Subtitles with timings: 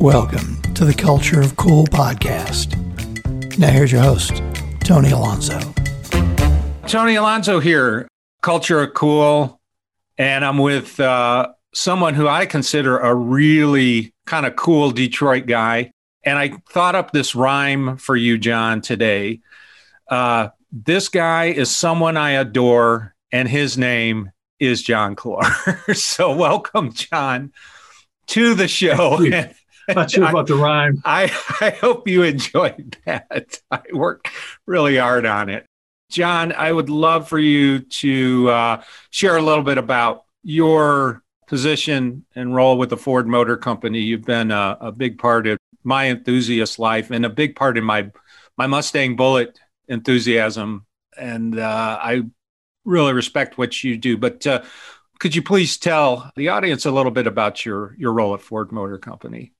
[0.00, 2.78] Welcome to the Culture of Cool podcast.
[3.58, 4.40] Now, here's your host,
[4.84, 5.58] Tony Alonso.
[6.86, 8.06] Tony Alonso here,
[8.40, 9.60] Culture of Cool,
[10.16, 15.90] and I'm with uh, someone who I consider a really kind of cool Detroit guy.
[16.22, 19.40] And I thought up this rhyme for you, John, today.
[20.08, 24.30] Uh, this guy is someone I adore, and his name
[24.60, 25.42] is John Clor.
[25.92, 27.52] so, welcome, John,
[28.28, 29.18] to the show.
[29.88, 31.00] Not sure about the rhyme.
[31.04, 31.24] I,
[31.60, 33.60] I hope you enjoyed that.
[33.70, 34.28] I worked
[34.66, 35.66] really hard on it.
[36.10, 42.24] John, I would love for you to uh, share a little bit about your position
[42.34, 44.00] and role with the Ford Motor Company.
[44.00, 47.84] You've been a, a big part of my enthusiast life and a big part in
[47.84, 48.10] my
[48.56, 50.86] my Mustang Bullitt enthusiasm.
[51.16, 52.22] And uh, I
[52.84, 54.16] really respect what you do.
[54.16, 54.62] But uh,
[55.18, 58.72] could you please tell the audience a little bit about your your role at Ford
[58.72, 59.52] Motor Company?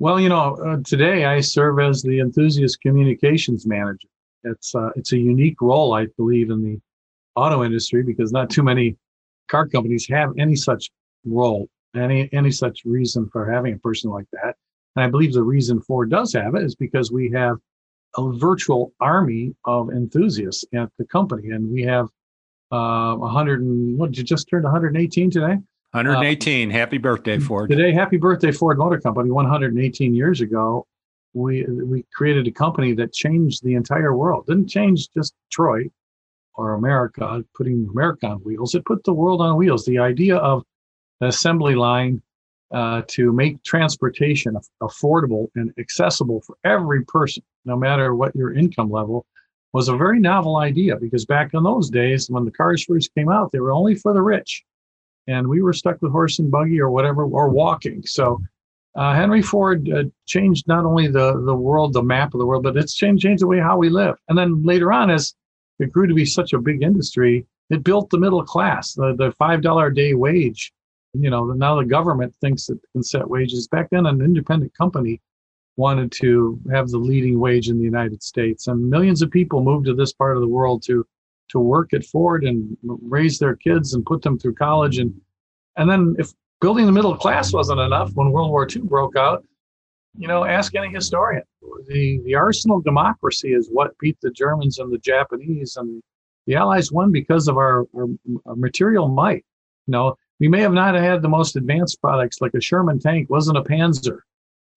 [0.00, 4.08] Well, you know, uh, today I serve as the enthusiast communications manager.
[4.42, 6.80] It's uh, it's a unique role, I believe, in the
[7.36, 8.96] auto industry because not too many
[9.48, 10.90] car companies have any such
[11.24, 14.56] role, any any such reason for having a person like that.
[14.96, 17.56] And I believe the reason Ford does have it is because we have
[18.16, 22.08] a virtual army of enthusiasts at the company, and we have
[22.72, 25.56] uh, 100 and what did you just turn 118 today.
[25.94, 26.70] 118.
[26.70, 27.70] Uh, happy birthday, Ford.
[27.70, 29.30] Today, happy birthday, Ford Motor Company.
[29.30, 30.86] 118 years ago,
[31.34, 34.46] we we created a company that changed the entire world.
[34.46, 35.92] Didn't change just Detroit
[36.56, 38.74] or America, putting America on wheels.
[38.74, 39.84] It put the world on wheels.
[39.84, 40.64] The idea of
[41.20, 42.20] an assembly line
[42.72, 48.90] uh, to make transportation affordable and accessible for every person, no matter what your income
[48.90, 49.26] level,
[49.72, 53.28] was a very novel idea because back in those days, when the cars first came
[53.28, 54.64] out, they were only for the rich.
[55.26, 58.02] And we were stuck with horse and buggy or whatever, or walking.
[58.04, 58.40] So
[58.94, 62.62] uh, Henry Ford uh, changed not only the, the world, the map of the world,
[62.62, 64.16] but it's changed, changed the way how we live.
[64.28, 65.34] And then later on, as
[65.78, 69.32] it grew to be such a big industry, it built the middle class, the, the
[69.32, 70.72] $5 a day wage.
[71.14, 73.68] You know, now the government thinks it can set wages.
[73.68, 75.20] Back then, an independent company
[75.76, 78.68] wanted to have the leading wage in the United States.
[78.68, 81.06] And millions of people moved to this part of the world to
[81.50, 84.98] to work at Ford and raise their kids and put them through college.
[84.98, 85.14] And
[85.76, 89.44] and then if building the middle class wasn't enough when World War II broke out,
[90.16, 91.42] you know, ask any historian.
[91.88, 96.02] The the arsenal democracy is what beat the Germans and the Japanese and
[96.46, 98.06] the Allies won because of our, our,
[98.46, 99.44] our material might.
[99.86, 103.30] You know, we may have not had the most advanced products like a Sherman tank
[103.30, 104.20] wasn't a Panzer,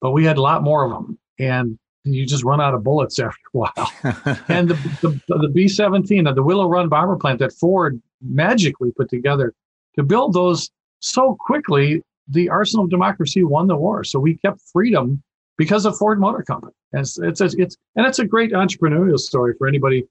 [0.02, 1.18] but we had a lot more of them.
[1.40, 1.78] And
[2.14, 3.92] you just run out of bullets after a while.
[4.48, 9.10] and the, the, the B 17, the Willow Run bomber plant that Ford magically put
[9.10, 9.54] together
[9.96, 10.70] to build those
[11.00, 14.04] so quickly, the arsenal of democracy won the war.
[14.04, 15.22] So we kept freedom
[15.58, 16.74] because of Ford Motor Company.
[16.94, 20.06] And it's, it's, it's and it's a great entrepreneurial story for anybody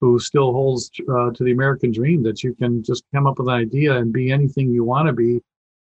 [0.00, 3.48] who still holds uh, to the American dream that you can just come up with
[3.48, 5.40] an idea and be anything you want to be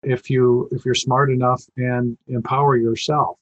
[0.03, 3.37] if you if you're smart enough and empower yourself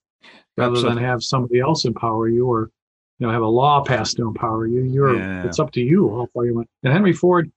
[0.56, 0.94] rather Absolutely.
[0.96, 2.70] than have somebody else empower you or
[3.18, 5.44] you know have a law passed to empower you you're yeah.
[5.44, 7.50] it's up to you how far you went and henry ford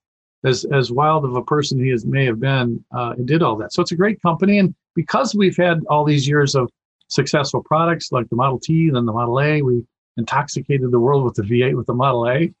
[0.44, 3.72] as as wild of a person he is, may have been uh, did all that
[3.72, 6.70] so it's a great company and because we've had all these years of
[7.08, 9.84] successful products like the model t then the model a we
[10.16, 12.52] intoxicated the world with the v8 with the model a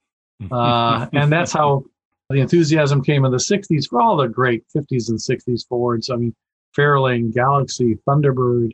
[0.50, 1.84] uh, and that's how
[2.28, 6.16] the enthusiasm came in the 60s for all the great 50s and 60s fords i
[6.16, 6.34] mean
[6.76, 8.70] fairlane galaxy thunderbird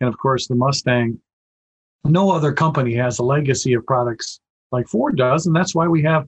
[0.00, 1.18] and of course the Mustang.
[2.04, 4.40] No other company has a legacy of products
[4.72, 6.26] like Ford does, and that's why we have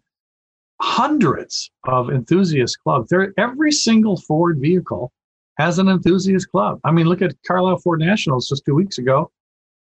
[0.80, 3.08] hundreds of enthusiast clubs.
[3.10, 5.12] There, every single Ford vehicle
[5.58, 6.80] has an enthusiast club.
[6.84, 9.30] I mean, look at Carlisle Ford Nationals just two weeks ago.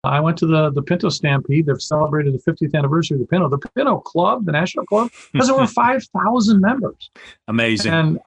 [0.03, 1.67] I went to the the Pinto Stampede.
[1.67, 3.49] They've celebrated the 50th anniversary of the Pinto.
[3.49, 7.11] The Pinto Club, the National Club, has over 5,000 members.
[7.47, 7.93] Amazing.
[7.93, 8.19] And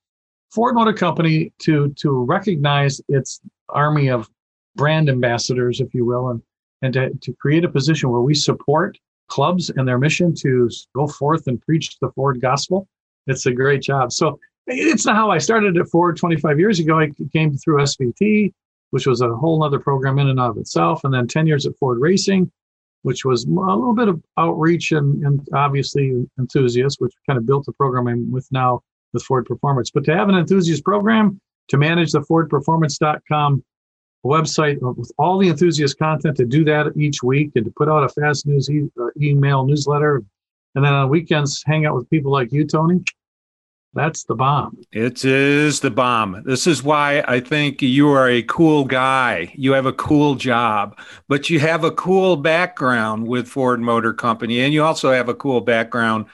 [0.52, 4.31] Ford Motor Company to to recognize its army of
[4.76, 6.43] brand ambassadors, if you will, and,
[6.82, 8.99] and to, to create a position where we support
[9.29, 12.87] clubs and their mission to go forth and preach the Ford gospel.
[13.26, 14.12] It's a great job.
[14.12, 17.00] So it's not how I started at Ford 25 years ago.
[17.00, 18.53] I came through SVT,
[18.91, 21.05] which was a whole other program in and of itself.
[21.05, 22.50] And then 10 years at Ford Racing,
[23.03, 27.67] which was a little bit of outreach and, and obviously enthusiasts, which kind of built
[27.67, 28.82] the program I'm with now
[29.12, 29.91] with Ford Performance.
[29.91, 33.65] But to have an enthusiast program, to manage the FordPerformance.com
[34.29, 38.05] website with all the enthusiast content to do that each week and to put out
[38.05, 40.23] a fast news e- uh, email newsletter.
[40.75, 43.03] And then on weekends, hang out with people like you, Tony.
[43.94, 44.82] That's the bomb.
[44.91, 46.43] It is the bomb.
[46.44, 49.53] This is why I think you are a cool guy.
[49.55, 50.99] You have a cool job,
[51.29, 55.35] but you have a cool background with Ford Motor Company, and you also have a
[55.35, 56.26] cool background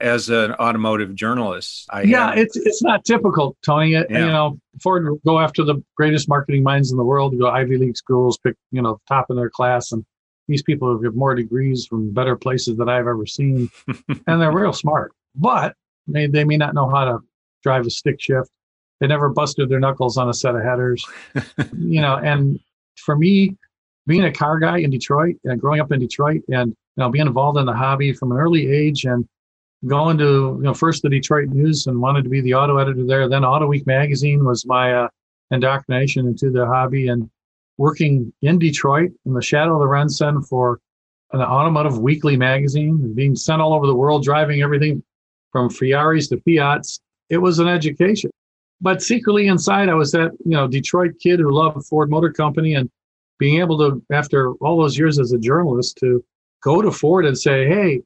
[0.00, 1.86] as an automotive journalist.
[1.90, 2.38] I yeah, have.
[2.38, 3.96] it's it's not typical, Tony.
[3.96, 4.18] Uh, yeah.
[4.18, 7.96] You know, Ford go after the greatest marketing minds in the world, go Ivy League
[7.96, 10.04] schools, pick you know top in their class, and
[10.48, 13.70] these people have more degrees from better places that I've ever seen,
[14.26, 15.12] and they're real smart.
[15.34, 15.74] But
[16.06, 17.18] they, they may not know how to
[17.62, 18.50] drive a stick shift.
[19.00, 21.04] They never busted their knuckles on a set of headers,
[21.76, 22.16] you know.
[22.16, 22.60] And
[22.96, 23.56] for me,
[24.06, 27.26] being a car guy in Detroit and growing up in Detroit and you know being
[27.26, 29.26] involved in the hobby from an early age and
[29.84, 33.04] going to you know first the Detroit News and wanted to be the auto editor
[33.04, 33.28] there.
[33.28, 35.08] Then Auto Week magazine was my uh,
[35.50, 37.28] indoctrination into the hobby and
[37.78, 40.80] working in Detroit in the shadow of the RenCen for
[41.32, 45.02] an automotive weekly magazine being sent all over the world driving everything
[45.52, 47.00] from Ferraris to Fiats.
[47.28, 48.30] It was an education.
[48.80, 52.74] But secretly inside, I was that you know Detroit kid who loved Ford Motor Company
[52.74, 52.90] and
[53.38, 56.24] being able to, after all those years as a journalist, to
[56.62, 58.02] go to Ford and say, "Hey,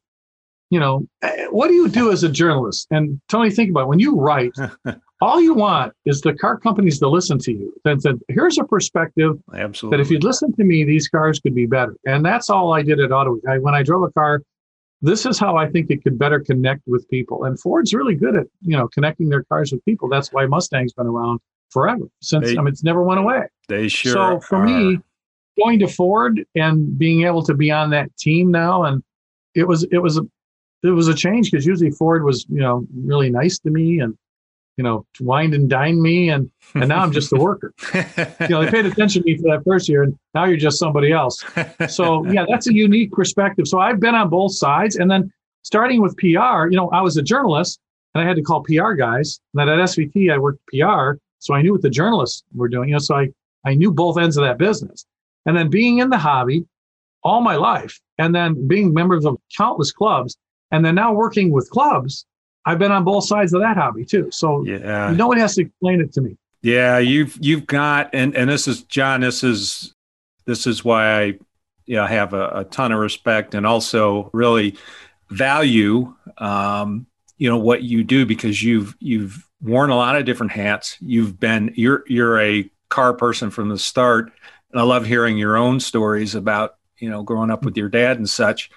[0.71, 3.89] you know, eh, what do you do as a journalist?" And Tony, think about it.
[3.89, 4.55] when you write,
[5.21, 7.73] all you want is the car companies to listen to you.
[7.85, 9.97] And said, "Here's a perspective Absolutely.
[9.97, 12.83] that if you'd listen to me, these cars could be better." And that's all I
[12.83, 13.39] did at Auto.
[13.49, 14.43] I, when I drove a car
[15.03, 17.45] this is how I think it could better connect with people.
[17.45, 20.09] And Ford's really good at you know connecting their cars with people.
[20.09, 21.41] That's why Mustang's been around
[21.71, 23.43] forever since they, I mean it's never went away.
[23.69, 24.13] They sure.
[24.13, 24.65] So for are.
[24.65, 24.99] me,
[25.59, 29.03] going to Ford and being able to be on that team now, and
[29.55, 30.23] it was it was a
[30.83, 34.17] it was a change because usually Ford was you know really nice to me and
[34.81, 37.75] you know, wined and dined me, and and now I'm just a worker.
[37.95, 40.79] you know, they paid attention to me for that first year, and now you're just
[40.79, 41.45] somebody else.
[41.91, 43.69] So yeah, that's a unique perspective.
[43.69, 45.31] So I've been on both sides, and then
[45.65, 47.79] starting with PR, you know, I was a journalist,
[48.15, 49.39] and I had to call PR guys.
[49.53, 52.89] And then at SVT, I worked PR, so I knew what the journalists were doing.
[52.89, 53.29] You know, so I
[53.67, 55.05] I knew both ends of that business,
[55.45, 56.65] and then being in the hobby
[57.23, 60.39] all my life, and then being members of countless clubs,
[60.71, 62.27] and then now working with clubs
[62.67, 64.31] I've been on both sides of that hobby too.
[64.31, 66.37] So yeah, no one has to explain it to me.
[66.63, 69.23] Yeah, you've you've got and and this is John.
[69.23, 69.95] This is
[70.45, 71.25] this is why I
[71.87, 74.77] you know, have a, a ton of respect and also really
[75.31, 77.07] value um,
[77.37, 80.97] you know what you do because you've you've worn a lot of different hats.
[81.01, 84.31] You've been you're you're a car person from the start,
[84.71, 88.19] and I love hearing your own stories about you know growing up with your dad
[88.19, 88.71] and such.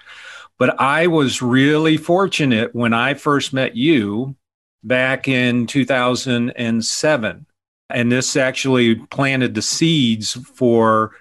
[0.58, 4.36] But I was really fortunate when I first met you
[4.82, 7.46] back in 2007.
[7.90, 11.16] And this actually planted the seeds for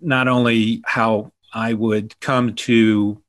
[0.00, 3.20] not only how I would come to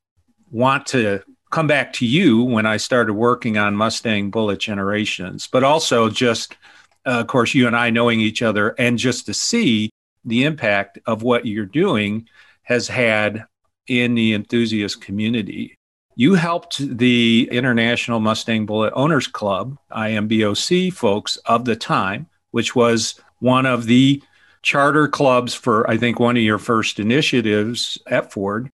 [0.51, 1.21] want to
[1.51, 6.57] come back to you when I started working on Mustang Bullitt Generations, but also just,
[7.05, 9.89] uh, of course, you and I knowing each other and just to see
[10.25, 12.27] the impact of what you're doing
[12.63, 13.45] has had
[13.89, 15.75] in the enthusiast community.
[16.15, 23.19] You helped the International Mustang Bullitt Owners Club, IMBOC folks of the time, which was
[23.39, 24.21] one of the
[24.61, 28.69] charter clubs for, I think, one of your first initiatives at Ford.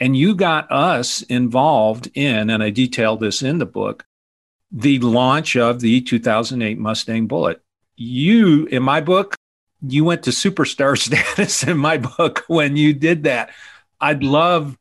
[0.00, 4.04] And you got us involved in, and I detail this in the book,
[4.70, 7.62] the launch of the 2008 Mustang Bullitt.
[7.96, 9.36] You, in my book,
[9.82, 13.50] you went to superstar status in my book when you did that.
[14.00, 14.76] I'd love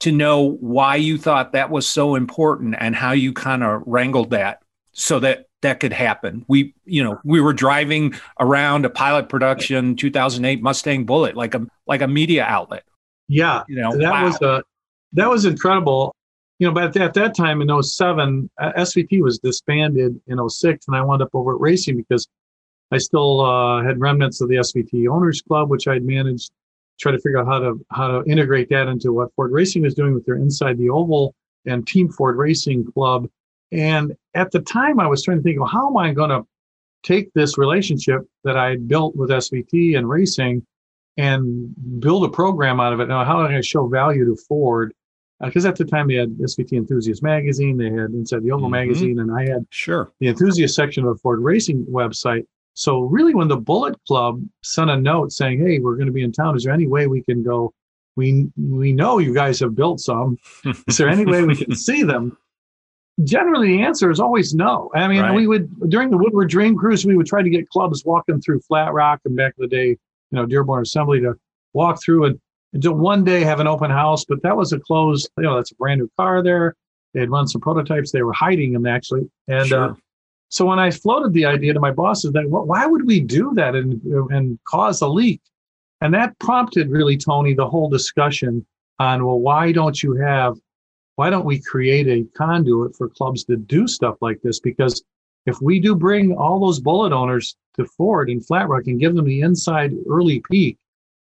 [0.00, 4.30] to know why you thought that was so important and how you kind of wrangled
[4.30, 6.44] that so that that could happen.
[6.46, 11.66] We, you know, we were driving around a pilot production 2008 Mustang Bullitt like a
[11.86, 12.84] like a media outlet.
[13.28, 14.24] Yeah, you know, that wow.
[14.24, 14.62] was a
[15.14, 16.14] that was incredible.
[16.58, 20.48] You know, but at that, at that time in 07, uh, SVT was disbanded in
[20.48, 22.28] 06, and I wound up over at Racing because
[22.92, 26.52] I still uh, had remnants of the SVT Owners Club, which I'd managed
[27.00, 29.94] try to figure out how to how to integrate that into what Ford Racing is
[29.94, 31.34] doing with their Inside the Oval
[31.66, 33.28] and Team Ford Racing Club.
[33.72, 36.46] And at the time, I was trying to think of how am I going to
[37.02, 40.64] take this relationship that I built with SVT and racing
[41.16, 43.06] and build a program out of it.
[43.06, 44.92] Now, how am I going to show value to Ford?
[45.40, 48.66] Because uh, at the time they had SVT Enthusiast magazine, they had Inside the Oval
[48.66, 48.72] mm-hmm.
[48.72, 52.46] magazine, and I had sure the enthusiast section of the Ford Racing website.
[52.74, 56.24] So really, when the Bullitt Club sent a note saying, "Hey, we're going to be
[56.24, 56.56] in town.
[56.56, 57.72] Is there any way we can go?
[58.16, 60.38] We we know you guys have built some.
[60.88, 62.36] Is there any way we can see them?"
[63.22, 64.90] Generally, the answer is always no.
[64.92, 65.34] I mean, right.
[65.34, 68.60] we would during the Woodward Dream Cruise, we would try to get clubs walking through
[68.60, 69.98] Flat Rock and back in the day, you
[70.32, 71.34] know, Dearborn Assembly to
[71.74, 72.40] walk through and
[72.72, 74.24] until one day have an open house.
[74.24, 75.30] But that was a closed.
[75.36, 76.74] You know, that's a brand new car there.
[77.12, 78.10] They had run some prototypes.
[78.10, 79.60] They were hiding them actually, and.
[79.60, 79.90] Uh, sure.
[79.90, 79.94] Uh,
[80.48, 83.52] So when I floated the idea to my bosses, that well, why would we do
[83.54, 85.40] that and and cause a leak?
[86.00, 88.64] And that prompted really Tony the whole discussion
[88.98, 90.56] on well, why don't you have,
[91.16, 94.60] why don't we create a conduit for clubs to do stuff like this?
[94.60, 95.02] Because
[95.46, 99.14] if we do bring all those Bullitt owners to Ford and Flat Rock and give
[99.14, 100.78] them the inside early peek,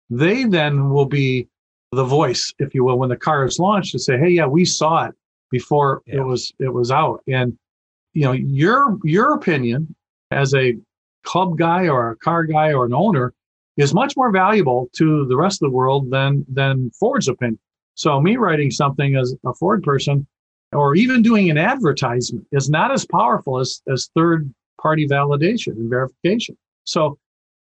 [0.10, 1.48] they then will be
[1.92, 4.66] the voice, if you will, when the car is launched to say, "Hey, yeah, we
[4.66, 5.16] saw it
[5.50, 6.18] before yeah.
[6.18, 7.58] it was it was out." And
[8.14, 9.96] you know, your your opinion
[10.32, 10.78] as a
[11.24, 13.34] club guy or a car guy or an owner
[13.78, 17.60] is much more valuable to the rest of the world than than Ford's opinion.
[17.96, 20.28] So me writing something as a Ford person
[20.72, 25.90] or even doing an advertisement is not as powerful as, as third party validation and
[25.90, 26.58] verification.
[26.86, 27.18] So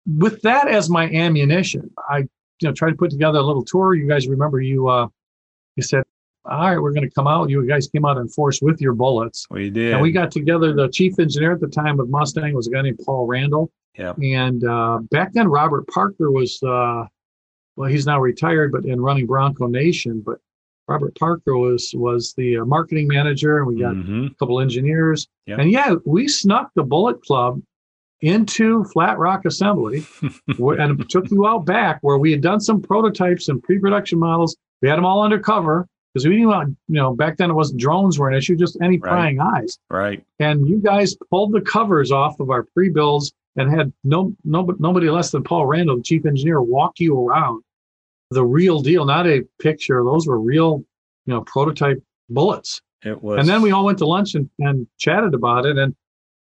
[0.06, 2.28] with that as my ammunition, I you
[2.64, 3.96] know tried to put together a little tour.
[3.96, 5.08] You guys remember you uh
[5.76, 6.04] you said,
[6.46, 7.50] All right, we're gonna come out.
[7.50, 9.46] You guys came out in force with your Bullitts.
[9.52, 9.94] We did.
[9.94, 10.74] And we got together.
[10.74, 13.72] The chief engineer at the time of Mustang was a guy named Paul Randle.
[13.98, 14.14] Yeah.
[14.24, 17.06] And uh, back then Robert Parker was uh
[17.76, 20.22] well, he's now retired, but in running Bronco Nation.
[20.26, 20.40] But
[20.88, 24.28] Robert Parker was was the uh, marketing manager, and we got mm-hmm.
[24.28, 25.28] a couple engineers.
[25.46, 25.60] Yep.
[25.60, 27.62] And yeah, we snuck the Bullitt Club
[28.22, 30.06] into Flat Rock Assembly
[30.48, 34.56] and took you out back where we had done some prototypes and pre-production models.
[34.82, 37.80] We had them all undercover because we didn't want, you know, back then it wasn't
[37.80, 39.64] drones were an issue, just any prying right.
[39.64, 39.78] eyes.
[39.90, 40.24] Right.
[40.40, 45.10] And you guys pulled the covers off of our pre-builds and had no, no nobody
[45.10, 47.64] less than Paul Randle, the chief engineer, walk you around
[48.32, 50.04] the real deal, not a picture.
[50.04, 50.84] Those were real,
[51.26, 52.02] you know, prototype
[52.32, 52.82] Bullitts.
[53.04, 53.40] It was.
[53.40, 55.78] And then we all went to lunch and, and chatted about it.
[55.78, 55.96] And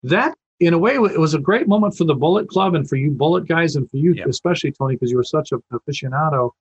[0.03, 2.95] that, in a way, it was a great moment for the Bullitt Club and for
[2.95, 4.27] you Bullitt guys and for you, Yep.
[4.27, 6.51] especially Tony, because you were such an aficionado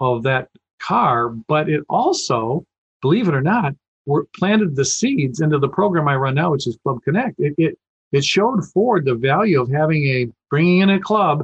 [0.00, 0.48] of that
[0.80, 1.28] car.
[1.28, 2.64] But it also,
[3.02, 3.74] believe it or not,
[4.06, 7.38] were planted the seeds into the program I run now, which is Club Connect.
[7.38, 7.78] It, it
[8.12, 11.40] it showed Ford the value of having a bringing in a club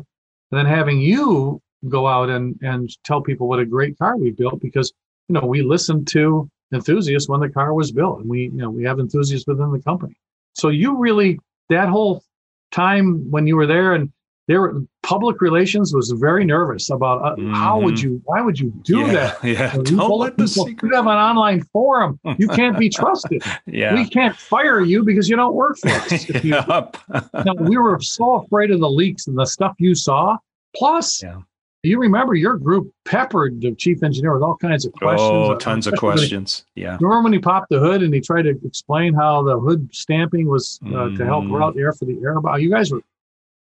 [0.50, 4.30] and then having you go out and and tell people what a great car we
[4.30, 4.92] built because
[5.28, 8.70] you know we listened to enthusiasts when the car was built and we you know
[8.70, 10.14] we have enthusiasts within the company
[10.54, 11.38] so you really
[11.70, 12.22] that whole
[12.70, 14.12] time when you were there and
[14.50, 17.54] there public relations was very nervous about uh, mm-hmm.
[17.54, 19.76] how would you why would you do yeah, that Yeah.
[19.76, 20.90] you Don't let the secret.
[20.90, 23.94] you have an online forum you can't be trusted yeah.
[23.94, 26.96] we can't fire you because you don't work for us Yup.
[27.44, 30.36] now, we were so afraid of the leaks and the stuff you saw
[30.76, 31.38] plus Yeah.
[31.84, 35.30] you remember your group peppered the chief engineer with all kinds of questions.
[35.32, 36.64] oh, tons of he- questions.
[36.74, 36.96] Yeah.
[37.00, 40.48] Remember when he popped the hood and he tried to explain how the hood stamping
[40.48, 42.34] was uh, to help route air for the air?
[42.58, 43.00] You guys were,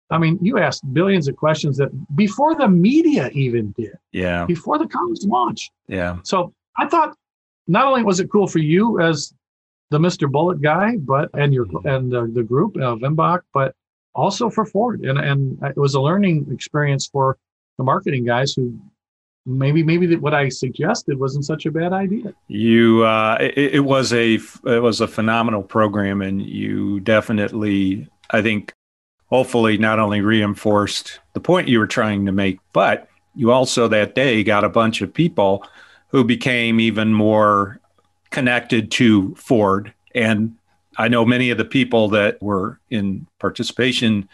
[0.09, 4.45] I mean, you asked billions of questions that before the media even did, Yeah.
[4.45, 5.71] before the car was launched.
[5.87, 6.17] Yeah.
[6.23, 7.15] So I thought
[7.67, 9.33] not only was it cool for you as
[9.89, 10.31] the Mr.
[10.31, 11.85] Bullitt guy, but and your Mhm.
[11.95, 13.73] and uh, the group uh, IMBOC, but
[14.15, 17.37] also for Ford, and and it was a learning experience for
[17.77, 18.73] the marketing guys who
[19.45, 22.33] maybe maybe that what I suggested wasn't such a bad idea.
[22.47, 24.33] You, uh, it, it was a,
[24.65, 28.73] it was a phenomenal program, and you definitely, I think,
[29.29, 34.15] hopefully, not only reinforced the point you were trying to make, but you also that
[34.15, 35.65] day got a bunch of people
[36.09, 37.79] who became even more
[38.31, 39.93] connected to Ford.
[40.15, 40.55] And
[40.97, 44.27] I know many of the people that were in participation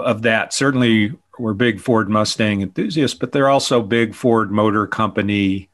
[0.00, 5.68] of that certainly were big Ford Mustang enthusiasts, but they're also big Ford Motor Company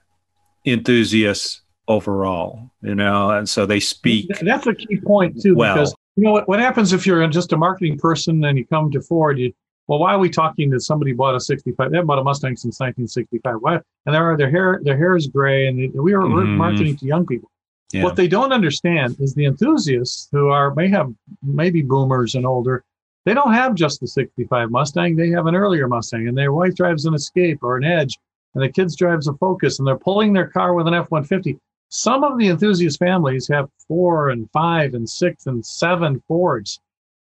[0.64, 4.28] enthusiasts overall, you know, and so they speak.
[4.40, 7.52] That's a key point too, Well- because you know what, what happens if you're just
[7.52, 9.52] a marketing person and you come to Ford, you
[9.86, 11.90] well, why are we talking that somebody bought a 65?
[11.90, 13.56] They haven't bought a Mustang since 1965.
[13.60, 13.80] Why?
[14.06, 16.56] And their their hair their hair is gray, and they, we are we're Mhm.
[16.56, 17.50] marketing to young people.
[17.92, 18.04] Yeah.
[18.04, 21.12] What they don't understand is the enthusiasts who are may have
[21.42, 22.84] maybe boomers and older.
[23.24, 25.16] They don't have just the 65 Mustang.
[25.16, 28.16] They have an earlier Mustang, and their wife drives an Escape or an Edge,
[28.54, 31.58] and the kids drives a Focus, and they're pulling their car with an F-150.
[31.90, 36.80] Some of the enthusiast families have four and five and six and seven Fords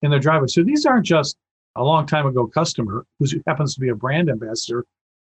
[0.01, 0.47] in their driveway.
[0.47, 1.37] So these aren't just
[1.75, 4.83] a long time ago customer who happens to be a brand ambassador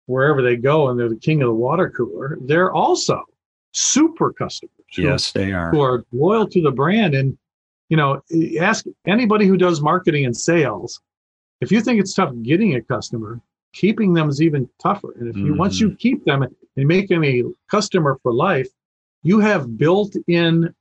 [0.07, 2.39] wherever they go, and they're the king of the water cooler.
[2.41, 3.23] They're also
[3.73, 5.71] super customers who Yes, they are.
[5.71, 7.15] who are loyal to the brand.
[7.15, 7.39] And,
[7.89, 8.21] you know,
[8.61, 11.01] ask anybody who does marketing and sales,
[11.61, 13.41] if you think it's tough getting a customer,
[13.73, 15.15] keeping them is even tougher.
[15.21, 15.99] And if you, once you mm.
[16.01, 18.67] keep them and make them a customer for life,
[19.23, 20.75] you have built in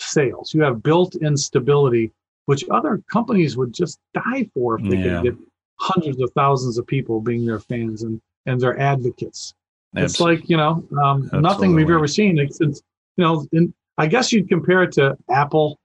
[0.00, 2.10] sales, you have built in stability,
[2.46, 5.20] which other companies would just die for if they Yeah.
[5.20, 5.36] could get
[5.78, 9.54] hundreds of thousands of people being their fans and, and their advocates.
[9.94, 12.82] It's like you know um, nothing we've ever seen since
[13.16, 13.46] you know.
[13.52, 15.78] In, I guess you'd compare it to Apple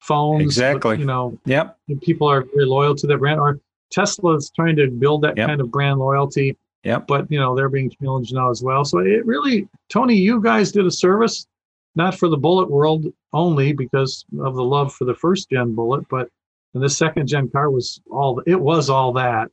[0.00, 0.42] phones.
[0.42, 0.98] Exactly.
[0.98, 1.76] You know, Yep.
[2.00, 3.40] people are very loyal to their brand.
[3.40, 5.46] Or Tesla is trying to build that Yep.
[5.48, 6.56] kind of brand loyalty.
[6.84, 7.06] Yep.
[7.06, 8.84] But you know, they're being challenged now as well.
[8.84, 11.46] So it really, Tony, you guys did a service,
[11.94, 16.08] not for the Bullitt world only because of the love for the first gen Bullitt,
[16.08, 16.28] but
[16.74, 19.50] and this second gen car was all it was all that.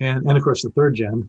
[0.00, 1.28] And and of course the third gen.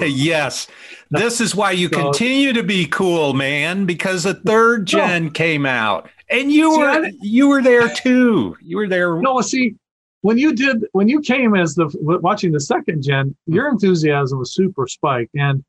[0.00, 0.66] yes.
[1.10, 5.66] This is why you So- continue to be cool, man, because the third gen came
[5.66, 6.08] out.
[6.30, 8.56] And you See, were I- you were there too.
[8.62, 9.16] You were there.
[9.16, 9.76] No, see,
[10.22, 14.54] when you did when you came as the watching the second gen, your enthusiasm was
[14.54, 15.64] super spiked, and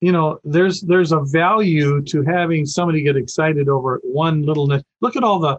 [0.00, 4.66] you know there's there's a value to having somebody get excited over one little.
[4.66, 4.82] niche.
[5.00, 5.58] Look at all the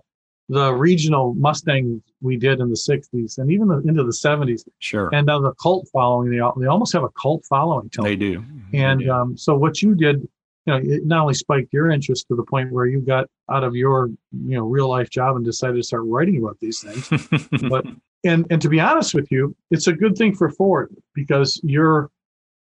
[0.50, 5.10] the regional Mustang we did in the '60s and even the, into the '70s, Sure.
[5.14, 6.30] and now the cult following.
[6.30, 7.90] They they almost have a cult following.
[8.02, 8.46] They do.
[8.72, 9.12] They And do.
[9.12, 12.44] um, so what you did, you know, it not only spiked your interest to the
[12.44, 15.84] point where you got out of your, you know, real life job and decided to
[15.84, 17.50] start writing about these things.
[17.70, 17.86] but
[18.24, 22.10] and and to be honest with you, it's a good thing for Ford because your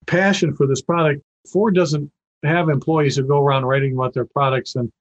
[0.06, 1.22] passion for this product,
[1.52, 2.12] Ford doesn't
[2.44, 4.92] have employees who go around writing about their products and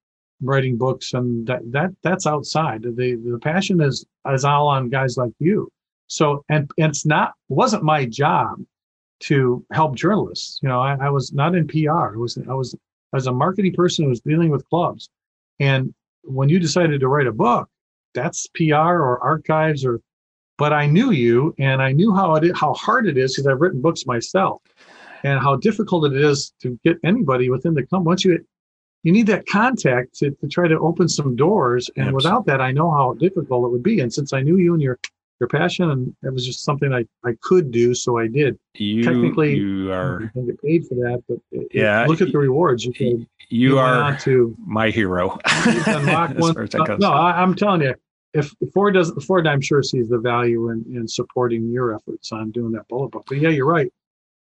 [0.42, 2.82] writing books and that that that's outside.
[2.82, 5.70] The the passion is is all on guys like you.
[6.08, 8.58] So and, and it's not wasn't my job
[9.20, 10.58] to help journalists.
[10.62, 12.14] You know, I, I was not in PR.
[12.14, 12.74] I was I was
[13.12, 15.08] I was a marketing person who was dealing with clubs.
[15.60, 17.68] And when you decided to write a book,
[18.14, 20.00] that's PR or archives or
[20.62, 23.60] but I knew you and I knew how it how hard it is because I've
[23.60, 24.62] written books myself
[25.24, 28.06] and how difficult it is to get anybody within the company.
[28.12, 28.38] Once you
[29.02, 31.90] you need that contact to, to try to open some doors.
[31.96, 33.98] And Abs- without that, I know how difficult it would be.
[33.98, 35.00] And since I knew you and your
[35.40, 38.56] your passion and it was just something I, I could do, so I did.
[38.74, 41.38] you technically- you are didn't get paid for that, but
[41.72, 42.84] Yeah, look at the rewards.
[42.84, 45.40] You, could, you went are to my hero.
[45.66, 47.94] You've done Mach As one- far as that no, no, I, I'm telling you,
[48.34, 52.50] if Ford doesn't, Ford, I'm sure sees the value in, in supporting your efforts on
[52.50, 53.24] doing that Bullitt book.
[53.28, 53.92] But yeah, you're right.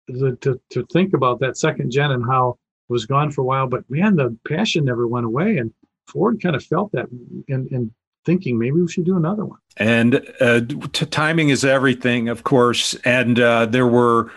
[0.09, 2.51] The, to to think about that second gen and how
[2.89, 5.73] it was gone for a while, but man, the passion never went away, and
[6.07, 7.07] Ford kind of felt that
[7.49, 7.93] in, in
[8.25, 9.59] thinking maybe we should do another one.
[9.77, 10.61] And uh,
[10.93, 12.95] t- timing is everything, of course.
[13.05, 14.31] And uh, there were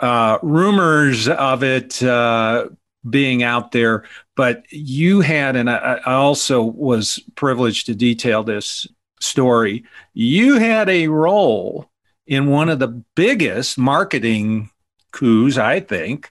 [0.00, 2.68] uh, rumors of it uh,
[3.08, 4.04] being out there,
[4.36, 8.86] but you had, and I, I also was privileged to detail this
[9.20, 9.84] story.
[10.12, 11.90] You had a role
[12.26, 14.70] in one of the biggest marketing
[15.12, 16.30] coups, I think,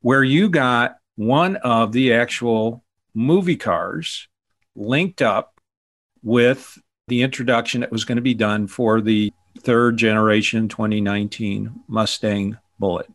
[0.00, 4.28] where you got one of the actual movie cars
[4.74, 5.60] linked up
[6.22, 12.58] with the introduction that was going to be done for the third generation 2019 Mustang
[12.78, 13.10] Bullitt.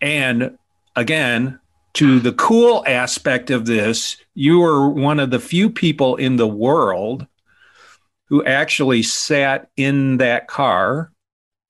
[0.00, 0.58] And
[0.96, 1.59] again,
[1.94, 6.46] to the cool aspect of this, you were one of the few people in the
[6.46, 7.26] world
[8.26, 11.10] who actually sat in that car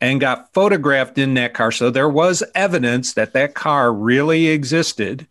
[0.00, 1.72] and got photographed in that car.
[1.72, 5.26] So there was evidence that that car really existed,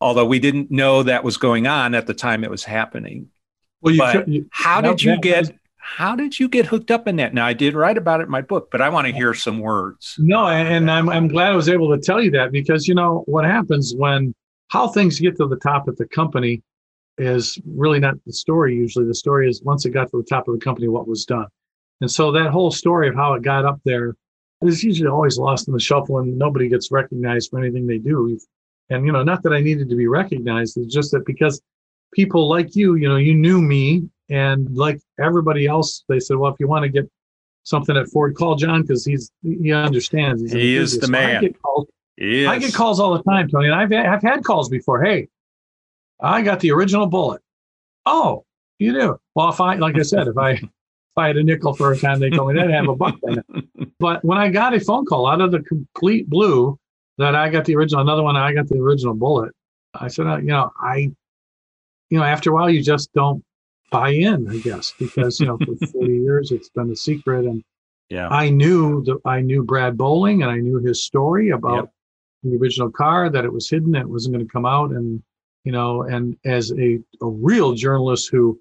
[0.00, 3.28] although we didn't know that was going on at the time it was happening.
[3.80, 5.54] Well, you, you How did you get
[5.96, 7.34] how did you get hooked up in that?
[7.34, 9.58] Now I did write about it in my book, but I want to hear some
[9.58, 10.14] words.
[10.18, 13.24] No, and I'm I'm glad I was able to tell you that because you know
[13.26, 14.32] what happens when
[14.68, 16.62] how things get to the top at the company
[17.18, 19.04] is really not the story usually.
[19.04, 21.48] The story is once it got to the top of the company, what was done.
[22.00, 24.14] And so that whole story of how it got up there
[24.62, 28.38] is usually always lost in the shuffle and nobody gets recognized for anything they do.
[28.90, 31.60] And you know, not that I needed to be recognized, it's just that because
[32.14, 36.52] people like you, you know, you knew me and like everybody else, they said, well,
[36.52, 37.10] if you want to get
[37.64, 40.40] something at Ford, call John because he's he understands.
[40.42, 41.06] He's He is the.
[41.06, 41.42] So I man.
[41.42, 41.88] get calls
[42.20, 42.50] Yes.
[42.50, 45.02] I get calls all the time, Tony, and I've I've had calls before.
[45.02, 45.28] Hey,
[46.20, 47.40] I got the original Bullitt.
[48.04, 48.44] Oh,
[48.78, 49.18] you do?
[49.34, 50.68] Well, if I like I said, if I if
[51.16, 53.16] I had a nickel for a time, they told me they'd have a buck.
[53.98, 56.78] But when I got a phone call out of the complete blue
[57.18, 59.52] that I got the original, another one, I got the original Bullitt.
[59.92, 61.10] I said, uh, you know, I,
[62.08, 63.44] you know, after a while, you just don't
[63.90, 67.62] buy in, I guess, because you know, for 40 years it's been a secret, and
[68.08, 68.28] yeah.
[68.28, 71.90] I knew the I knew Brad Bowling and I knew his story about
[72.42, 72.52] Yep.
[72.52, 75.22] the original car that it was hidden, it wasn't going to come out, and
[75.64, 78.58] you know, and as a, a real journalist who,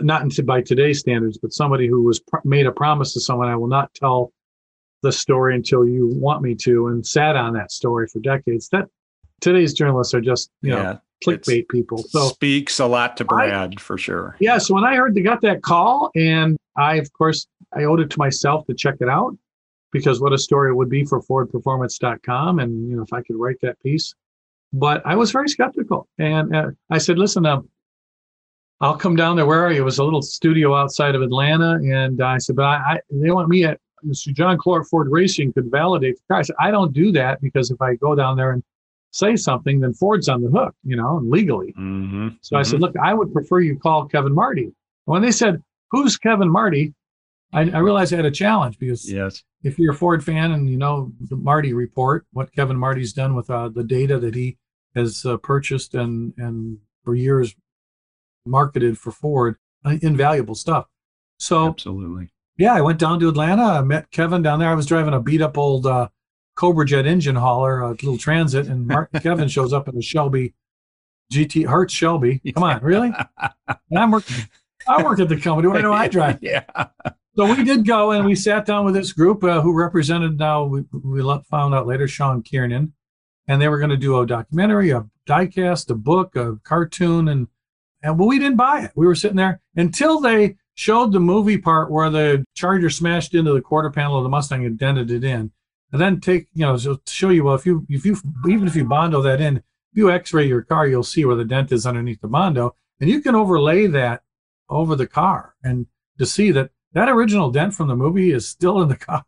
[0.00, 3.48] not into by today's standards, but somebody who was pr- made a promise to someone,
[3.48, 4.32] I will not tell
[5.02, 8.68] the story until you want me to, and sat on that story for decades.
[8.70, 8.88] That
[9.40, 10.96] today's journalists are just you know yeah.
[11.26, 11.98] clickbait people.
[11.98, 14.36] So Speaks a lot to Brad for sure.
[14.40, 18.00] yeah, so when I heard they got that call, and I, of course, I owed
[18.00, 19.36] it to myself to check it out
[19.92, 23.36] because what a story it would be for FordPerformance.com, and you know if I could
[23.36, 24.14] write that piece.
[24.72, 27.68] But I was very skeptical, and uh, I said, "Listen, um,
[28.80, 29.46] I'll come down there.
[29.46, 29.82] Where are you?
[29.82, 31.74] It was a little studio outside of Atlanta.
[31.74, 33.80] And I said, but I, I they want me at
[34.12, 36.40] so John Clor Ford Racing could validate the car.
[36.40, 38.62] I said, I don't do that because if I go down there and
[39.14, 41.72] say something, then Ford's on the hook, you know, legally.
[41.78, 42.28] Mm-hmm.
[42.40, 44.72] So I said, look, I would prefer you call Kevin Marti.
[45.04, 46.94] When they said, who's Kevin Marti?
[47.52, 50.68] I, I realized I had a challenge because yes, if you're a Ford fan and
[50.68, 54.58] you know the Marti report, what Kevin Marti's done with uh, the data that he
[54.96, 57.54] has uh, purchased and and for years
[58.44, 60.86] marketed for Ford, uh, invaluable stuff.
[61.38, 63.62] So absolutely, yeah, I went down to Atlanta.
[63.62, 64.70] I met Kevin down there.
[64.70, 66.08] I was driving a beat up old uh,
[66.54, 70.54] Cobra Jet engine hauler, a little transit, and Mark, Kevin shows up in a Shelby
[71.32, 72.40] GT Hertz Shelby.
[72.54, 73.12] Come on, really?
[73.68, 74.36] And I'm working.
[74.86, 75.68] I work at the company.
[75.68, 76.38] Why do I drive?
[76.42, 76.64] yeah.
[77.36, 80.64] So we did go and we sat down with this group uh, who represented now,
[80.64, 82.92] we, we found out later, Sean Kiernan.
[83.48, 87.28] And they were going to do a documentary, a diecast, a book, a cartoon.
[87.28, 87.48] And,
[88.02, 88.92] and well, we didn't buy it.
[88.94, 93.52] We were sitting there until they showed the movie part where the Charger smashed into
[93.52, 95.50] the quarter panel of the Mustang and dented it in.
[95.94, 98.16] And then take, you know, to show you, well, if you, if you,
[98.48, 101.44] even if you Bondo that in, if you x-ray your car, you'll see where the
[101.44, 102.74] dent is underneath the Bondo.
[102.98, 104.24] And you can overlay that
[104.68, 105.86] over the car and
[106.18, 109.24] to see that that original dent from the movie is still in the car,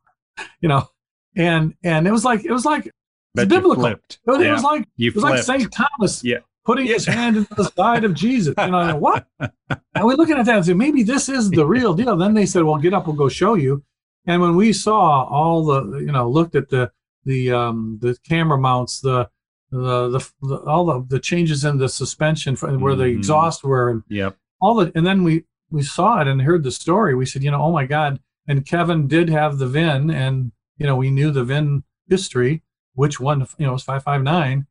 [0.60, 0.88] you know,
[1.36, 2.90] and and it was like it was like
[3.36, 3.86] it's biblical.
[3.86, 4.48] It was, yeah.
[4.48, 5.48] it was, like you it was flipped.
[5.48, 6.38] like Saint Thomas yeah.
[6.64, 8.56] putting his hand into the side of Jesus.
[8.58, 9.28] You know, what?
[9.94, 12.16] And we're looking at that and say maybe this is the real deal.
[12.16, 13.82] Then they said, "Well, get up, we'll go show you."
[14.26, 16.90] And when we saw all the, you know, looked at the
[17.24, 19.28] the um the camera mounts, the
[19.70, 23.00] the, the, the all the, the changes in the suspension where mm-hmm.
[23.00, 24.36] the exhaust were, and yep.
[24.60, 27.50] all the, and then we we saw it and heard the story, we said, you
[27.50, 28.20] know, oh my God.
[28.48, 32.62] And Kevin did have the VIN, and you know, we knew the VIN history,
[32.94, 34.66] which one, you know, was 559.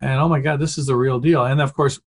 [0.00, 1.44] And oh my God, this is the real deal.
[1.44, 2.00] And of course,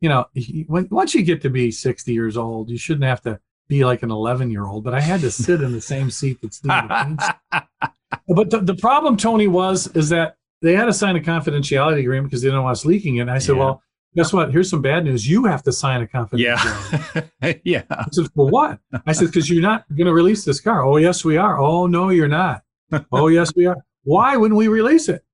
[0.00, 3.22] you know, he, when, once you get to be 60 years old, you shouldn't have
[3.22, 6.10] to be like an 11 year old, but I had to sit in the same
[6.10, 6.72] seat that Steve
[8.28, 12.28] But the, the problem, Tony, was is that they had to sign a confidentiality agreement
[12.28, 13.20] because they didn't want us leaking it.
[13.22, 13.60] And I said, yeah.
[13.60, 13.82] well,
[14.14, 14.52] guess what?
[14.52, 15.26] Here's some bad news.
[15.28, 17.30] You have to sign a confidentiality.
[17.42, 17.54] Yeah.
[17.64, 17.82] yeah.
[17.88, 18.80] I said, for what?
[19.06, 20.84] I said, because you're not going to release this car.
[20.84, 21.58] Oh, yes, we are.
[21.58, 22.62] Oh, no, you're not.
[23.12, 23.76] oh, yes, we are.
[24.02, 25.24] Why wouldn't we release it?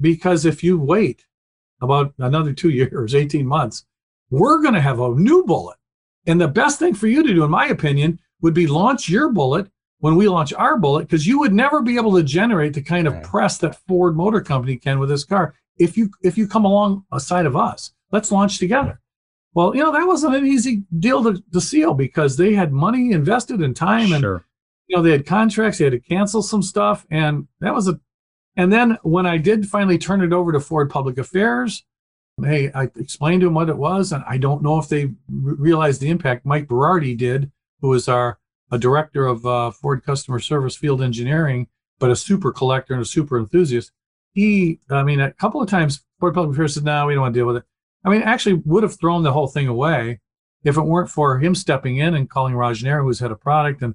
[0.00, 1.24] Because if you wait
[1.80, 3.86] about another two years, 18 months,
[4.30, 5.78] we're going to have a new Bullitt.
[6.26, 9.30] And the best thing for you to do, in my opinion, would be launch your
[9.30, 12.82] Bullitt when we launch our Bullitt, because you would never be able to generate the
[12.82, 13.22] kind of right.
[13.22, 17.04] press that Ford Motor Company can with this car if you if you come along
[17.12, 17.92] aside of us.
[18.12, 19.00] Let's launch together.
[19.54, 23.12] Well, you know, that wasn't an easy deal to, to seal because they had money
[23.12, 24.44] invested in time and sure.
[24.86, 27.98] you know they had contracts, they had to cancel some stuff, and that was a
[28.56, 31.84] and then when I did finally turn it over to Ford Public Affairs,
[32.44, 36.00] hey, I explained to them what it was, and I don't know if they realized
[36.00, 36.44] the impact.
[36.44, 38.38] Mike Berardi did, who is our
[38.70, 41.68] a director of uh, Ford Customer Service Field Engineering,
[42.00, 43.92] but a super collector and a super enthusiast.
[44.32, 47.34] He, I mean, a couple of times Ford Public Affairs said, "No, we don't want
[47.34, 47.64] to deal with it."
[48.04, 50.20] I mean, actually would have thrown the whole thing away
[50.64, 53.82] if it weren't for him stepping in and calling Raj Nair, who's head of product,
[53.82, 53.94] and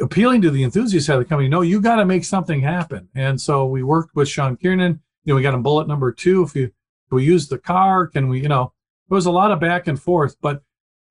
[0.00, 1.48] appealing to the enthusiast side of the company.
[1.48, 3.08] No, you got to make something happen.
[3.14, 5.00] And so we worked with Sean Kiernan.
[5.24, 6.42] You know, we got a Bullitt number two.
[6.42, 6.72] If you
[7.10, 8.40] we use the car, can we?
[8.40, 8.72] You know,
[9.08, 10.62] there was a lot of back and forth, but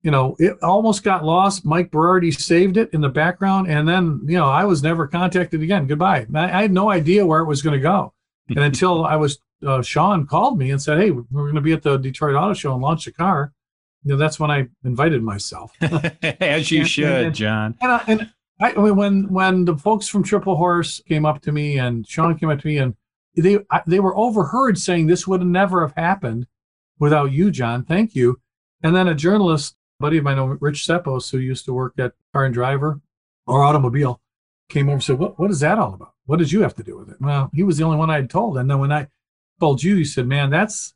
[0.01, 1.65] you know, it almost got lost.
[1.65, 5.63] Mike Berardi saved it in the background, and then you know, I was never contacted
[5.63, 5.87] again.
[5.87, 6.27] Goodbye.
[6.33, 8.13] I, I had no idea where it was going to go,
[8.49, 11.73] and until I was uh, Sean called me and said, "Hey, we're going to be
[11.73, 13.53] at the Detroit Auto Show and launch the car."
[14.03, 15.71] You know, that's when I invited myself.
[15.81, 17.75] As you and, should, and, John.
[17.81, 21.51] And, and I, I mean, when when the folks from Triple Horse came up to
[21.51, 22.95] me and Sean came up to me and
[23.35, 26.47] they they were overheard saying this would never have happened
[26.99, 27.83] without you, John.
[27.83, 28.39] Thank you.
[28.83, 32.13] And then a journalist, buddy of mine, uh, Rich Ceppos, who used to work at
[32.33, 33.01] Car and Driver
[33.47, 34.21] or Automobile,
[34.69, 36.13] came over and said, "What what is that all about?
[36.25, 38.15] What did you have to do with it?" Well, he was the only one I
[38.15, 38.57] had told.
[38.57, 39.07] And then when I
[39.59, 40.93] told you, you said, man, that's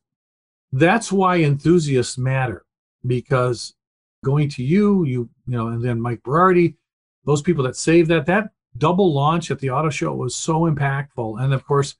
[0.71, 2.65] that's why enthusiasts matter
[3.05, 3.73] because
[4.23, 6.75] going to you, you you know, and then Mike Berardi,
[7.25, 11.41] those people that saved that that double launch at the auto show was so impactful.
[11.41, 11.95] And of course,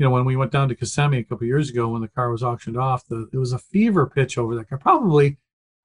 [0.00, 2.30] you know, when we went down to Kissimmee a couple years ago when the car
[2.30, 4.78] was auctioned off, the, it was a fever pitch over that car.
[4.78, 5.36] Probably,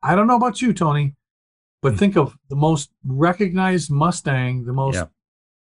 [0.01, 1.15] I don't know about you, Tony,
[1.81, 1.97] but mm-hmm.
[1.97, 5.03] think of the most recognized Mustang, the most,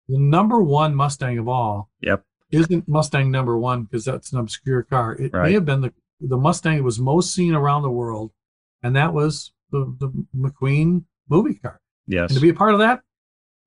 [0.09, 1.91] the number one Mustang of all.
[2.01, 5.15] Yep isn't Mustang number one because that's an obscure car.
[5.15, 5.45] It right.
[5.47, 8.31] may have been the the Mustang that was most seen around the world,
[8.83, 11.81] and that was the, the McQueen movie car.
[12.07, 12.31] Yes.
[12.31, 13.01] And to be a part of that,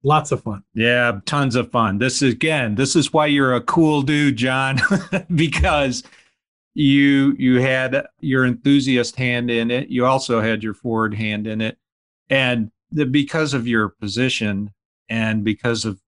[0.06, 0.64] lots of fun.
[0.74, 1.98] Yeah, tons of fun.
[1.98, 4.80] This is again, this is why you're a cool dude, John,
[5.36, 6.04] because
[6.76, 9.90] you you had your enthusiast hand in it.
[9.90, 11.78] You also had your forward hand in it,
[12.30, 14.72] and the, because of your position
[15.10, 16.00] and because of,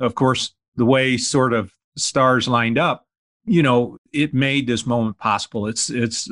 [0.00, 3.06] of course, the way sort of stars lined up,
[3.44, 5.66] you know, it made this moment possible.
[5.66, 6.28] It's it's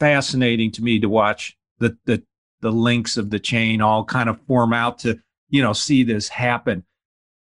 [0.00, 2.22] fascinating to me to watch the the
[2.60, 5.20] the links of the chain all kind of form out to
[5.52, 6.84] you know see this happen.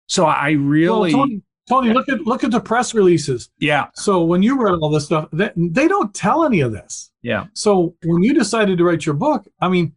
[0.07, 1.15] So I really.
[1.15, 3.49] Well, Tony, Tony, look at look at the press releases.
[3.57, 3.87] Yeah.
[3.95, 7.11] So when you read all this stuff, they, they don't tell any of this.
[7.23, 7.47] Yeah.
[7.53, 9.93] So when you decided to write your book, I mean,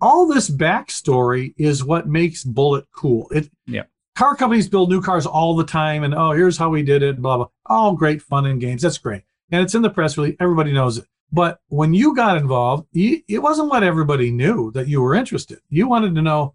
[0.00, 3.28] all this backstory is what makes Bullitt cool.
[3.30, 3.84] It yeah.
[4.16, 7.22] Car companies build new cars all the time, and oh, here's how we did it,
[7.22, 7.48] blah blah.
[7.66, 8.82] All great fun and games.
[8.82, 10.36] That's great, and it's in the press release.
[10.40, 11.04] Everybody knows it.
[11.32, 15.58] But when you got involved, you, it wasn't what everybody knew that you were interested.
[15.68, 16.54] You wanted to know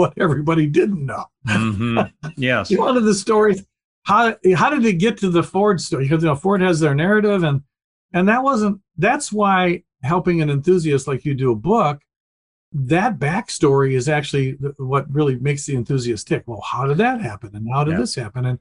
[0.00, 1.24] what everybody didn't know.
[1.48, 2.30] Mm-hmm.
[2.36, 2.70] Yes.
[2.70, 3.64] you wanted the stories.
[4.04, 6.04] How how did it get to the Ford story?
[6.04, 7.62] Because you know Ford has their narrative, and
[8.12, 8.80] and that wasn't.
[8.96, 12.00] That's why helping an enthusiast like you do a book
[12.72, 16.44] that backstory is actually what really makes the enthusiast tick.
[16.46, 17.54] Well, how did that happen?
[17.54, 17.98] And how did yeah.
[17.98, 18.46] this happen?
[18.46, 18.58] And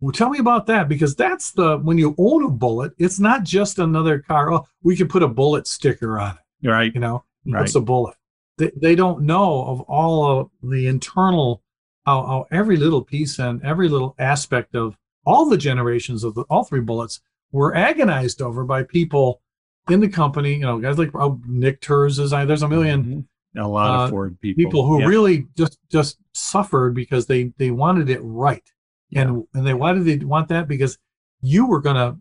[0.00, 3.44] well, tell me about that because that's the when you own a Bullitt, it's not
[3.44, 4.52] just another car.
[4.52, 6.68] Oh, we can put a Bullitt sticker on it.
[6.68, 6.92] Right.
[6.92, 7.62] You know, right.
[7.62, 8.16] it's a Bullitt.
[8.58, 11.62] They, they don't know of all of the internal,
[12.04, 16.42] how, how every little piece and every little aspect of all the generations of the,
[16.42, 19.40] all three Bullitts were agonized over by people
[19.88, 20.54] in the company.
[20.54, 22.30] You know, guys like oh, Nick Turz is.
[22.30, 23.20] There's a 1000000 mm-hmm
[23.56, 24.64] a lot of uh, Ford people.
[24.64, 28.62] People who really just just suffered because they they wanted it right,
[29.10, 29.22] yeah.
[29.22, 30.68] and and they why did they want that?
[30.68, 30.98] Because
[31.40, 32.18] you were going to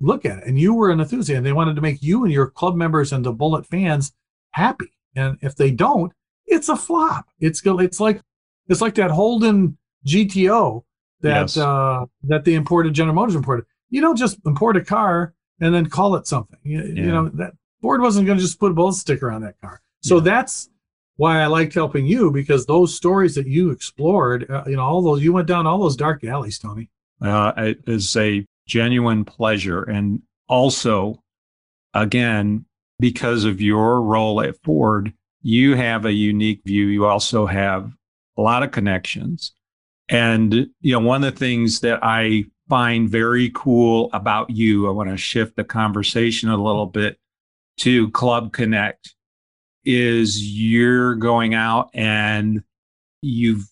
[0.00, 1.42] look at it, and you were an enthusiast.
[1.42, 4.12] They wanted to make you and your club members and the Bullitt fans
[4.52, 6.12] happy, and if they don't,
[6.46, 7.28] it's a flop.
[7.38, 8.20] It's it's like
[8.68, 10.84] it's like that Holden GTO
[11.20, 11.56] that yes.
[11.56, 13.64] uh, that they imported General Motors imported.
[13.90, 16.58] You don't just import a car and then call it something.
[16.62, 17.02] You, yeah.
[17.02, 19.80] you know that Ford wasn't going to just put a Bullitt sticker on that car.
[20.02, 20.22] So yeah.
[20.22, 20.70] that's
[21.16, 25.02] why I liked helping you because those stories that you explored, uh, you know, all
[25.02, 26.88] those you went down all those dark alleys, Tony.
[27.20, 31.22] Uh, it is a genuine pleasure, and also,
[31.92, 32.64] again,
[33.00, 36.86] because of your role at Ford, you have a unique view.
[36.86, 37.92] You also have
[38.36, 39.52] a lot of connections,
[40.08, 44.92] and you know, one of the things that I find very cool about you, I
[44.92, 47.18] want to shift the conversation a little bit
[47.78, 49.14] to Club Connect
[49.84, 52.62] is you're going out and
[53.22, 53.68] you've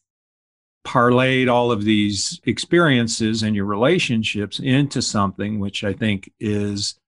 [0.86, 6.98] parlayed all of these experiences and your relationships into something which I think is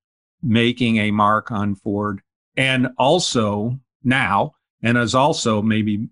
[0.43, 2.21] making a mark on Ford.
[2.57, 6.09] And also now and is also maybe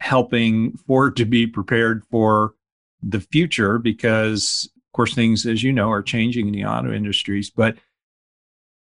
[0.00, 2.54] helping Ford to be prepared for
[3.02, 7.50] the future because of course things as you know are changing in the auto industries.
[7.50, 7.76] But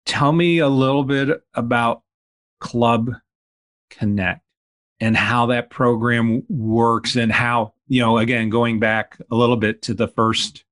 [0.06, 2.04] tell me a little bit about
[2.60, 3.12] club
[3.90, 4.42] Connect
[5.00, 9.82] and how that program works and how, you know, again, going back a little bit
[9.84, 10.64] to the first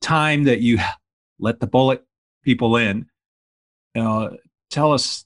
[0.00, 0.78] time that you
[1.38, 2.04] let the Bullitt
[2.42, 3.06] people in,
[3.96, 4.30] uh,
[4.70, 5.24] tell us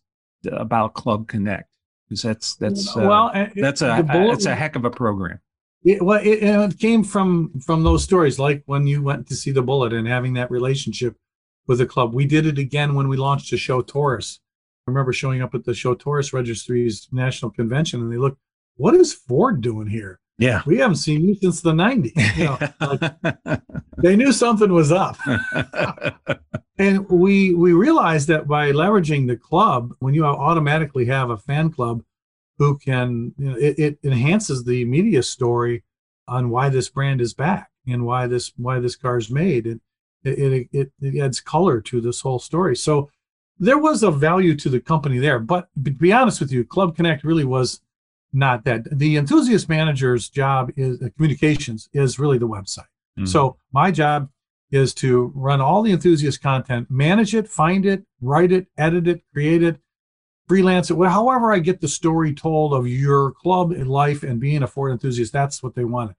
[0.52, 1.68] about Club Connect
[2.08, 5.40] because that's that's uh, well that's a that's a heck of a program.
[5.84, 9.50] It, well, it, it, came from from those stories, like when you went to see
[9.50, 11.16] the Bullitt and having that relationship
[11.66, 12.14] with the club.
[12.14, 14.40] We did it again when we launched the SHO Taurus,
[14.86, 18.38] I remember showing up at the SHO Taurus Registry's national convention, and they looked,
[18.76, 20.20] "What is Ford doing here?
[20.38, 23.60] Yeah, we haven't seen you since the '90s." You know, like,
[23.98, 25.16] they knew something was up,
[26.78, 31.70] and we we realized that by leveraging the club, when you automatically have a fan
[31.70, 32.02] club
[32.58, 35.84] who can, you know, it, it enhances the media story
[36.26, 39.80] on why this brand is back and why this why this car is made, and
[40.24, 42.74] it, it, it, it adds color to this whole story.
[42.74, 43.10] So
[43.58, 45.38] there was a value to the company there.
[45.38, 47.80] But to be honest with you, Club Connect really was
[48.34, 48.98] not that.
[48.98, 52.88] The enthusiast manager's job is uh, communications is really the website.
[53.18, 53.26] Mm-hmm.
[53.26, 54.28] So my job
[54.70, 59.22] is to run all the enthusiast content, manage it, find it, write it, edit it,
[59.32, 59.78] create it,
[60.48, 60.96] freelance it.
[60.96, 64.90] However, I get the story told of your club and life and being a Ford
[64.90, 66.16] enthusiast, that's what they wanted.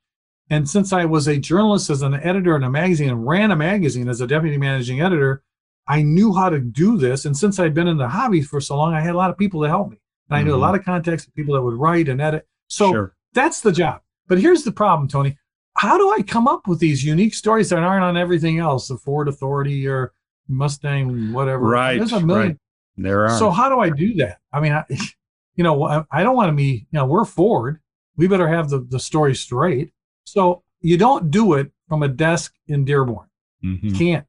[0.50, 3.56] And since I was a journalist as an editor in a magazine and ran a
[3.56, 5.44] magazine as a deputy managing editor,
[5.88, 7.26] I knew how to do this.
[7.26, 9.38] And since I'd been in the hobby for so long, I had a lot of
[9.38, 9.98] people to help me.
[10.30, 10.48] And I mm-hmm.
[10.48, 10.62] knew a mm-hmm.
[10.62, 12.48] lot of contacts, of people that would write and edit.
[12.68, 13.16] So sure.
[13.34, 14.02] that's the job.
[14.28, 15.38] But here's the problem, Tony.
[15.78, 18.98] How do I come up with these unique stories that aren't on everything else, the
[18.98, 20.14] Ford Authority or
[20.48, 21.64] Mustang, whatever?
[21.64, 21.98] Right.
[21.98, 22.48] There's a million.
[22.48, 22.58] Right.
[22.98, 23.38] There are.
[23.38, 24.40] So how do I do that?
[24.54, 24.86] I mean, I,
[25.56, 27.80] you know, I don't want to be, you know, we're Ford.
[28.16, 29.92] We better have the, the story straight.
[30.24, 33.28] So you don't do it from a desk in Dearborn.
[33.64, 33.96] Mm-hmm.
[33.98, 34.26] can't.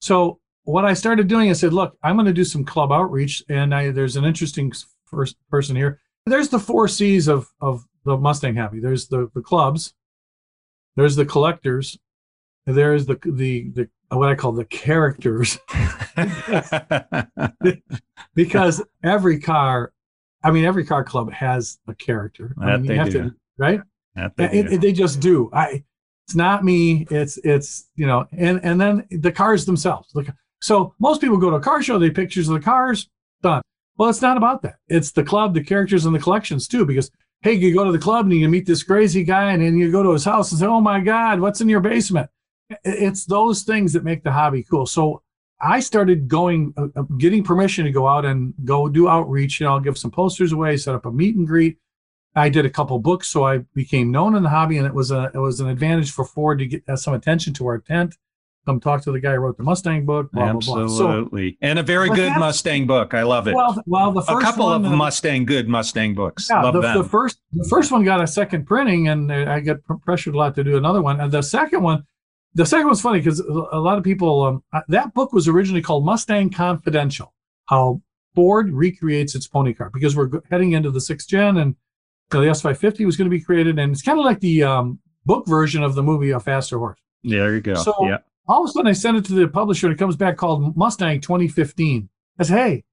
[0.00, 3.42] So what I started doing, I said, look, I'm going to do some club outreach,
[3.48, 4.72] and I, there's an interesting
[5.06, 6.00] first person here.
[6.26, 8.80] There's the four C's of of the Mustang Happy.
[8.80, 9.94] There's the the clubs,
[10.96, 11.96] there's the collectors,
[12.66, 15.58] there's the the the what I call the characters,
[18.34, 19.92] because every car,
[20.42, 22.54] I mean, every car club has a character.
[22.58, 23.22] That I mean, they you have do.
[23.22, 23.80] to, right?
[24.14, 24.74] That they It, do.
[24.74, 25.50] it- they just do.
[25.52, 25.84] I.
[26.28, 27.06] It's not me.
[27.08, 30.08] It's it's you know, and and then the cars themselves.
[30.12, 30.26] Look,
[30.66, 31.96] so most people go to a car show.
[31.96, 33.08] They pictures of the cars.
[33.40, 33.62] Done.
[33.96, 34.78] Well, it's not about that.
[34.88, 36.84] It's the club, the characters, and the collections too.
[36.84, 37.08] Because
[37.42, 39.92] hey, you go to the club and you meet this crazy guy, and then you
[39.92, 42.28] go to his house and say, "Oh my God, what's in your basement?"
[42.82, 44.86] It's those things that make the hobby cool.
[44.86, 45.22] So
[45.60, 49.60] I started going, uh, uh, getting permission to go out and go do outreach.
[49.60, 51.78] You know, I'll give some posters away, set up a meet and greet.
[52.34, 55.12] I did a couple books, so I became known in the hobby, and it was
[55.12, 58.16] a it was an advantage for Ford to get uh, some attention to our tent.
[58.66, 60.32] Come talk to the guy who wrote the Mustang book.
[60.32, 60.60] Blah blah blah.
[60.60, 61.56] So, Absolutely.
[61.62, 63.14] and a very good Mustang book.
[63.14, 63.54] I love it.
[63.54, 66.48] well, well, the a couple one, of uh, Mustang, good Mustang books.
[66.50, 66.98] yeah, love the, them.
[66.98, 70.38] the first the first one got a second printing, and uh, I got pressured a
[70.38, 71.20] lot to do another one.
[71.20, 72.04] And the second one,
[72.54, 76.04] the second one's funny because a lot of people um, that book was originally called
[76.04, 77.32] Mustang Confidential,
[77.66, 78.02] how
[78.34, 81.76] Ford recreates its pony car because we're heading into the sixth gen, and
[82.32, 84.64] you know, the S550 was going to be created, and it's kind of like the
[84.64, 86.98] um, book version of the movie A Faster Horse.
[87.22, 87.74] there you go.
[87.74, 88.18] So- yeah.
[88.48, 90.76] All of a sudden, I send it to the publisher, and it comes back called
[90.76, 92.08] Mustang 2015.
[92.38, 92.84] I said, "Hey,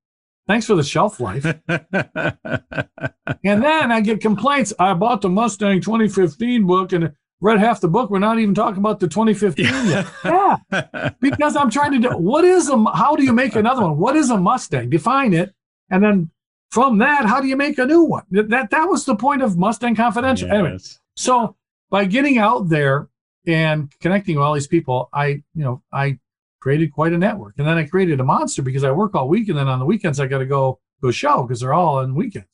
[0.48, 1.46] thanks for the shelf life."
[3.46, 4.74] And then I get complaints.
[4.80, 8.10] I bought the Mustang 2015 book and read half the book.
[8.10, 10.08] We're not even talking about the 2015 yet.
[10.24, 13.98] Yeah, because I'm trying to do what is a how do you make another one?
[13.98, 14.90] What is a Mustang?
[14.90, 15.54] Define it,
[15.90, 16.32] and then
[16.72, 18.24] from that, how do you make a new one?
[18.32, 20.50] That that, that was the point of Mustang Confidential.
[20.50, 20.78] Anyway,
[21.16, 21.56] so
[21.90, 23.10] by getting out there
[23.46, 26.20] and connecting with all these people, I you know I
[26.60, 29.50] created quite a network, and then I created a monster because I work all week,
[29.50, 32.00] and then on the weekends I got to go to a show because they're all
[32.00, 32.48] on weekends.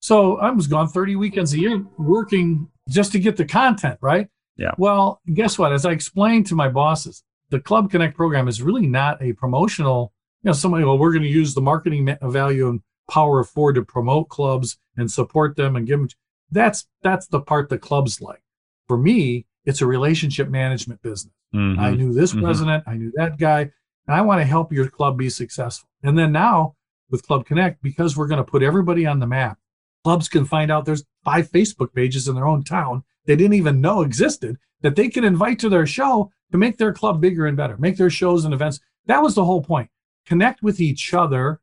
[0.00, 4.28] So I was gone 30 weekends a year working just to get the content right.
[4.56, 4.72] Yeah.
[4.78, 5.72] Well, guess what?
[5.72, 10.12] As I explained to my bosses, the Club Connect program is really not a promotional.
[10.42, 12.80] You know, somebody, well, we're going to use the marketing value and
[13.10, 16.08] power of Ford to promote clubs and support them and give them.
[16.50, 18.42] That's that's the part that clubs like.
[18.88, 21.34] For me, it's a relationship management business.
[21.54, 21.78] Mhm.
[21.78, 22.42] I knew this Mhm.
[22.42, 25.88] president, I knew that guy, and I want to help your club be successful.
[26.02, 26.76] And then now
[27.10, 29.58] with Club Connect, because we're going to put everybody on the map,
[30.04, 33.80] clubs can find out there's five Facebook pages in their own town they didn't even
[33.80, 37.56] know existed that they can invite to their show to make their club bigger and
[37.56, 38.80] better, make their shows and events.
[39.06, 39.90] That was the whole point.
[40.26, 41.60] Connect with each other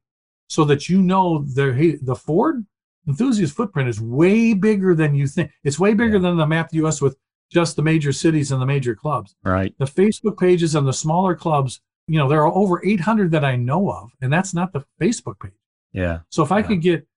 [0.47, 2.65] so that you know their hey, the Ford
[3.07, 5.51] enthusiast footprint is way bigger than you think.
[5.63, 7.17] It's way bigger than the map US with
[7.51, 9.73] just the major cities and the major clubs Right.
[9.77, 13.55] the Facebook pages and the smaller clubs, you know, there are over 800 that I
[13.55, 15.53] know of, and that's not the Facebook page.
[15.93, 16.19] Yeah.
[16.29, 16.67] So if I Yeah.
[16.67, 17.07] could get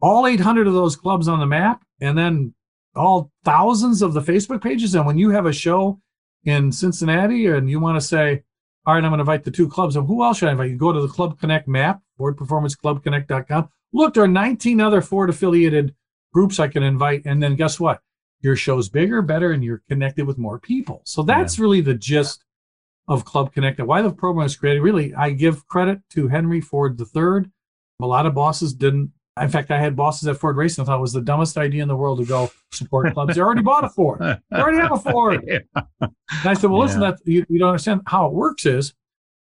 [0.00, 2.54] all 800 of those clubs on the map and then
[2.94, 6.00] all thousands of the Facebook pages, and when you have a show
[6.44, 8.42] in Cincinnati and you want to say,
[8.86, 10.70] all right, I'm going to invite the two clubs, and who else should I invite?
[10.70, 13.68] You go to the Club Connect map, FordPerformanceClubConnect.com.
[13.92, 15.94] Look, there are 19 other Ford affiliated
[16.32, 18.00] groups I can invite, and then guess what?
[18.42, 21.02] Your show's bigger, better, and you're connected with more people.
[21.04, 22.44] So that's really the gist
[23.08, 23.84] of Club Connected.
[23.84, 24.80] Why the program was created.
[24.80, 27.50] Really, I give credit to Henry Ford III.
[28.00, 29.12] A lot of bosses didn't.
[29.40, 30.82] In fact, I had bosses at Ford Racing.
[30.82, 33.34] I thought it was the dumbest idea in the world to go support clubs.
[33.34, 34.20] They already bought a Ford.
[34.20, 35.44] They already have a Ford.
[36.00, 38.94] And I said, well, listen, that you, you don't understand how it works is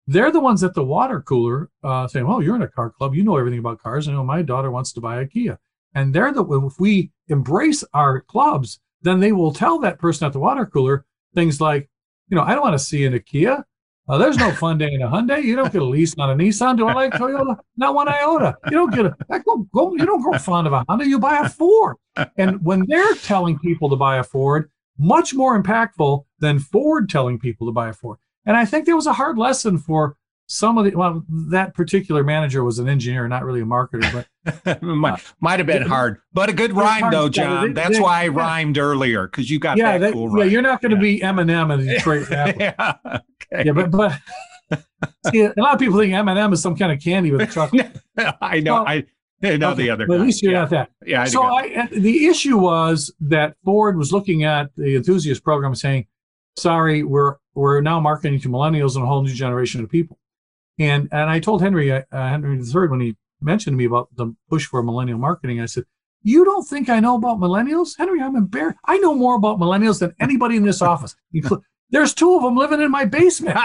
[0.07, 3.14] they're the ones at the water cooler uh, saying, well, you're in a car club.
[3.14, 4.09] You know everything about cars.
[4.09, 5.59] I know my daughter wants to buy a Kia.
[5.94, 10.33] And they're the, if we embrace our clubs, then they will tell that person at
[10.33, 11.88] the water cooler things like,
[12.29, 13.64] you know, I don't want to see in a.
[14.09, 15.42] Uh, there's no fun day in a Hyundai.
[15.42, 16.76] You don't get a lease on a Nissan.
[16.76, 17.57] Do I like Toyota?
[17.76, 18.57] Not one iota.
[18.64, 21.07] You don't get a go, go you don't grow fond of a Honda.
[21.07, 21.96] You buy a Ford.
[22.37, 27.38] And when they're telling people to buy a Ford, much more impactful than Ford telling
[27.38, 28.18] people to buy a Ford.
[28.44, 30.16] And I think there was a hard lesson for
[30.52, 34.82] some of the well, that particular manager was an engineer, not really a marketer, but
[34.82, 37.28] might, might have been yeah, hard, but a good rhyme though.
[37.28, 37.68] John.
[37.68, 38.30] They- That's they- why I yeah.
[38.32, 40.51] rhymed earlier because you got yeah, that cool yeah, rhyme.
[40.51, 42.94] you're not going to be Eminem in Detroit yeah.
[43.07, 43.64] Okay.
[43.66, 44.18] Yeah, but but
[45.30, 47.96] see, a lot of people think M&M is some kind of candy with a chocolate.
[48.40, 48.74] I know.
[48.74, 49.05] Well, I
[49.57, 50.07] know Okay, the other.
[50.09, 50.61] But at least you're yeah.
[50.61, 50.90] not that.
[51.07, 51.22] Yeah.
[51.22, 56.07] I so I, the issue was that Ford was looking at the enthusiast program saying,
[56.57, 60.18] "Sorry, we're we're now marketing to millennials and a whole new generation of people."
[60.81, 64.35] And and I told Henry uh, Henry III when he mentioned to me about the
[64.49, 65.85] push for millennial marketing, I said,
[66.22, 68.20] "You don't think I know about millennials, Henry?
[68.20, 68.78] I'm embarrassed.
[68.87, 71.14] I know more about millennials than anybody in this office.
[71.91, 73.59] There's two of them living in my basement."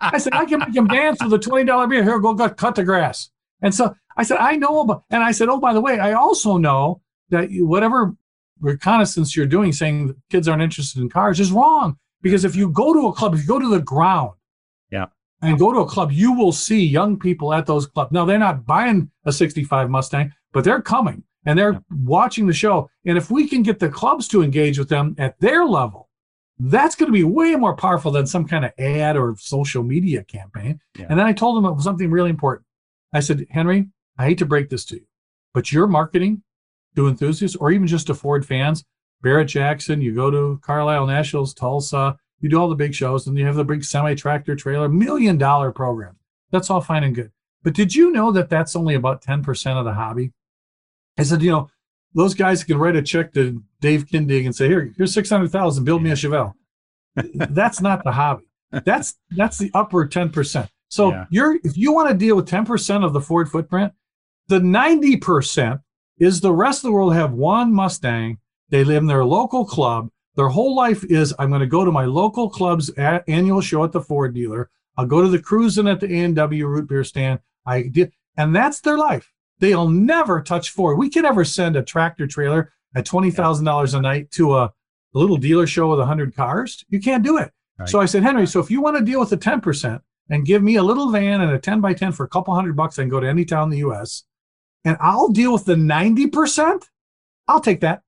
[0.00, 2.02] I said, I can make them dance with a $20 beer.
[2.02, 3.30] Here, go cut the grass.
[3.62, 6.12] And so I said, I know about, and I said, oh, by the way, I
[6.12, 7.00] also know
[7.30, 8.14] that whatever
[8.60, 11.98] reconnaissance you're doing saying kids aren't interested in cars is wrong.
[12.22, 14.32] Because if you go to a club, if you go to the ground,
[15.44, 18.12] and go to a club, you will see young people at those clubs.
[18.12, 22.88] Now they're not buying a 65 Mustang, but they're coming and they're watching the show.
[23.04, 26.08] And if we can get the clubs to engage with them at their level,
[26.58, 30.22] that's going to be way more powerful than some kind of ad or social media
[30.24, 30.80] campaign.
[30.98, 31.06] Yeah.
[31.10, 32.66] And then I told him it was something really important.
[33.12, 33.88] I said, Henry,
[34.18, 35.06] I hate to break this to you,
[35.52, 36.42] but your marketing
[36.96, 38.84] to enthusiasts or even just to Ford fans,
[39.20, 43.38] Barrett Jackson, you go to Carlisle Nationals, Tulsa, you do all the big shows, and
[43.38, 46.16] you have the big semi tractor trailer, million dollar program.
[46.50, 47.32] That's all fine and good.
[47.62, 50.32] But did you know that that's only about 10% of the hobby?
[51.18, 51.70] I said, you know,
[52.14, 56.02] those guys can write a check to Dave Kindig and say, here, here's 600,000, build
[56.02, 56.52] me a Chevelle.
[57.34, 58.44] that's not the hobby.
[58.84, 60.68] That's that's the upper 10%.
[60.88, 61.26] So yeah.
[61.30, 63.92] you're if you want to deal with 10% of the Ford footprint,
[64.48, 65.80] the 90%
[66.18, 68.38] is the rest of the world have one Mustang.
[68.70, 70.10] They live in their local club.
[70.36, 73.84] Their whole life is I'm going to go to my local club's a- annual show
[73.84, 74.70] at the Ford dealer.
[74.96, 77.40] I'll go to the cruising at the A&W root beer stand.
[77.66, 79.32] I did, and that's their life.
[79.58, 80.98] They'll never touch Ford.
[80.98, 84.64] We can never send a tractor trailer at twenty thousand dollars a night to a,
[84.64, 84.72] a,
[85.12, 86.84] little dealer show with hundred cars.
[86.88, 87.52] You can't do it.
[87.78, 87.88] Right.
[87.88, 90.44] So I said, Henry, so if you want to deal with the ten percent and
[90.44, 92.98] give me a little van and a ten by ten for a couple hundred bucks,
[92.98, 94.24] I can go to any town in the U.S
[94.84, 96.88] and I'll deal with the 90%,
[97.48, 98.02] I'll take that.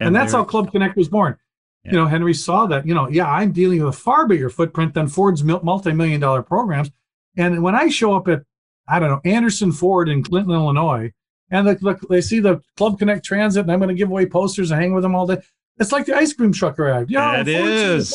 [0.00, 1.36] And, and that's how Club Connect was born.
[1.88, 1.92] Yeah.
[1.92, 4.94] You know, Henry saw that, you know, yeah, I'm dealing with a far bigger footprint
[4.94, 6.90] than Ford's multi million dollar programs.
[7.36, 8.42] And when I show up at,
[8.86, 11.12] I don't know, Anderson Ford in Clinton, Illinois,
[11.50, 14.26] and the, the, they see the Club Connect Transit, and I'm going to give away
[14.26, 15.38] posters and hang with them all day.
[15.78, 17.10] It's like the ice cream truck arrived.
[17.10, 18.14] Yeah, it is.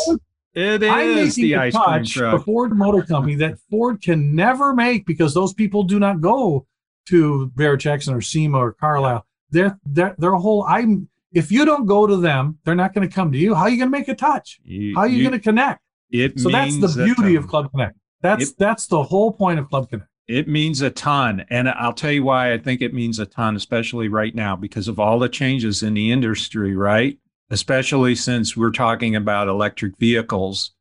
[0.54, 2.40] It is the ice cream truck.
[2.40, 6.68] The Ford Motor Company that Ford can never make because those people do not go
[7.08, 9.26] to Barrett Jackson or SEMA or Carlisle.
[9.50, 13.08] They're, they're, they're a whole, I'm, if you don't go to them, they're not going
[13.08, 13.56] to come to you.
[13.56, 14.60] How are you going to make a touch?
[14.64, 15.82] You, How are you, you going to connect?
[16.12, 17.98] It so that's the beauty of Club Connect.
[18.22, 20.10] That's it, that's the whole point of Club Connect.
[20.28, 21.46] It means a ton.
[21.50, 24.88] And I'll tell you why I think it means a ton, especially right now, because
[24.88, 27.18] of all the changes in the industry, right?
[27.50, 30.72] Especially since we're talking about electric vehicles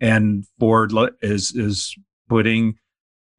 [0.00, 1.94] and Ford is is
[2.28, 2.78] putting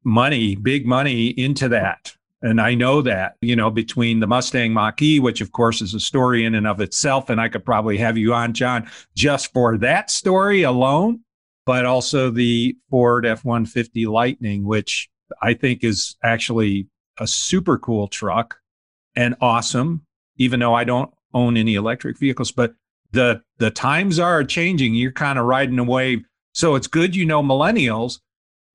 [0.04, 2.14] money, big money into that.
[2.42, 5.94] And I know that, you know, between the Mustang Mach E, which of course is
[5.94, 9.52] a story in and of itself, and I could probably have you on, John, just
[9.52, 11.20] for that story alone,
[11.64, 15.08] but also the Ford F 150 Lightning, which
[15.40, 16.88] I think is actually
[17.18, 18.58] a super cool truck
[19.14, 20.04] and awesome,
[20.36, 22.50] even though I don't own any electric vehicles.
[22.50, 22.74] But
[23.12, 24.94] the the times are changing.
[24.94, 26.24] You're kind of riding a wave.
[26.54, 28.20] So it's good you know millennials,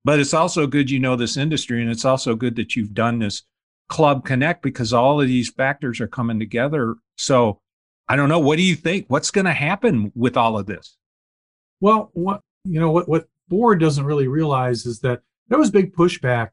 [0.04, 1.82] but it's also good you know this industry.
[1.82, 3.42] And it's also good that you've done this
[3.88, 6.96] Club Connect because all of these factors are coming together.
[7.16, 7.60] So
[8.08, 8.38] I don't know.
[8.38, 9.06] What do you think?
[9.08, 10.96] What's going to happen with all of this?
[11.80, 15.94] Well, what you know, what what Ford doesn't really realize is that there was big
[15.94, 16.50] pushback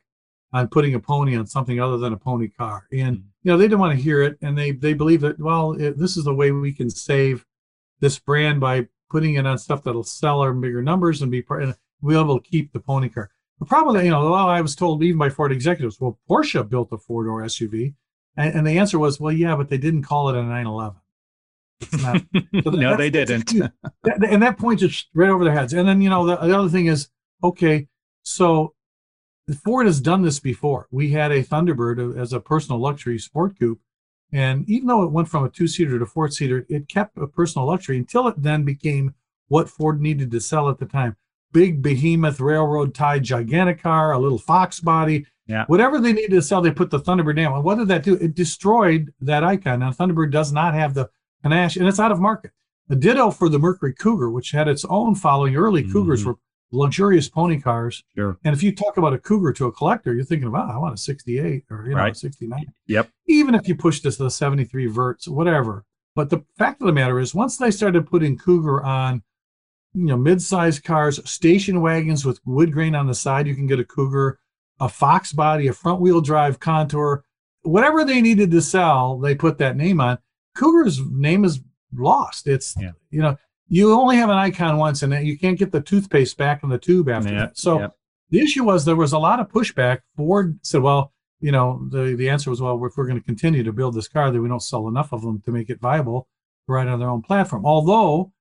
[0.54, 3.28] on putting a pony on something other than a pony car, and mm-hmm.
[3.44, 5.98] you know they didn't want to hear it, and they they believe that well, it,
[5.98, 7.46] this is the way we can save
[8.00, 11.64] this brand by putting it on stuff that'll sell our bigger numbers and be part,
[11.64, 13.32] and we'll be able to keep the pony car.
[13.60, 16.68] The problem, that you know, well, I was told even by Ford executives, well, Porsche
[16.68, 17.94] built a four door SUV.
[18.38, 21.00] And, and, the answer was, well, yeah, but they didn't call it a 911.
[22.02, 22.22] Not,
[22.64, 23.54] so no, they didn't.
[23.54, 25.72] and that points it right over their heads.
[25.72, 27.10] And then, you know, the, the other thing is,
[27.44, 27.88] okay,
[28.24, 28.74] so
[29.64, 30.88] Ford has done this before.
[30.92, 33.80] We had a Thunderbird as a personal luxury sport coupe.
[34.34, 37.28] And even though it went from a two seater to four seater, it kept a
[37.28, 39.14] personal luxury until it then became
[39.48, 41.16] what Ford needed to sell at the time
[41.56, 45.26] big behemoth railroad tie gigantic car, a little Fox body.
[45.48, 45.64] Yeah.
[45.68, 47.54] Whatever they needed to sell, they put the Thunderbird down.
[47.54, 48.16] And what did that do?
[48.16, 49.80] It destroyed that icon.
[49.80, 51.10] Now Thunderbird does not have the
[51.44, 52.52] panache, and it's out of market.
[52.90, 55.56] The ditto for the Mercury Cougar, which had its own following.
[55.56, 55.94] Early mm-hmm.
[55.94, 56.36] Cougars were
[56.74, 58.04] luxurious pony cars.
[58.18, 58.38] Sure.
[58.44, 60.96] And if you talk about a Cougar to a collector, you're thinking about, I want
[60.96, 62.18] a 68 or you know, right.
[62.18, 62.66] 69.
[62.88, 63.10] Yep.
[63.28, 65.86] Even if you push this to the 73 verts, whatever.
[66.16, 69.24] But the fact of the matter is, once they started putting Cougar on
[69.96, 73.48] you know mid-sized cars, station wagons with wood grain on the side.
[73.48, 74.40] You can get a Cougar,
[74.80, 77.24] a Fox body, a front-wheel drive Contour,
[77.64, 79.18] whatever they needed to sell.
[79.18, 80.18] They put that name on.
[80.56, 81.62] Cougar's name is
[81.96, 82.48] lost.
[82.48, 82.92] It's yeah.
[83.10, 83.38] you know
[83.68, 86.78] you only have an icon once, and you can't get the toothpaste back in the
[86.78, 87.40] tube after yeah.
[87.40, 87.58] that.
[87.58, 87.88] So yeah.
[88.30, 90.02] the issue was there was a lot of pushback.
[90.16, 91.12] Ford said, well.
[91.42, 94.08] You know, the, the answer was, well, if we're going to continue to build this
[94.08, 96.28] car, that we don't sell enough of them to make it viable
[96.66, 97.66] right on their own platform.
[97.66, 98.32] Although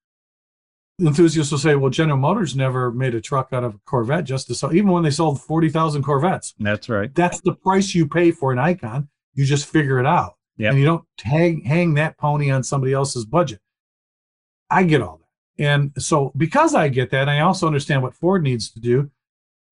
[1.01, 4.47] enthusiasts will say, well, General Motors never made a truck out of a Corvette just
[4.49, 6.55] to sell, even when they sold 40,000 Corvettes.
[6.59, 7.15] That's right.
[7.15, 9.09] That's the price you pay for an icon.
[9.35, 10.35] You just figure it out.
[10.57, 10.71] Yep.
[10.71, 13.61] And you don't hang, hang that pony on somebody else's budget.
[14.71, 15.63] I get all that.
[15.63, 19.11] And so, because I get that, I also understand what Ford needs to do.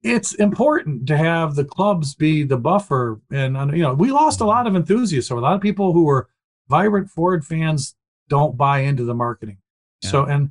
[0.02, 3.20] It's important to have the clubs be the buffer.
[3.30, 5.28] And, you know, we lost a lot of enthusiasts.
[5.28, 6.28] So, a lot of people who were
[6.68, 7.96] vibrant Ford fans
[8.28, 9.58] don't buy into the marketing.
[10.02, 10.10] Yeah.
[10.10, 10.50] So, and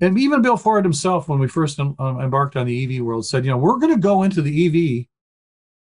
[0.00, 3.44] and even Bill Ford himself, when we first um, embarked on the EV world, said,
[3.44, 5.06] you know, we're going to go into the EV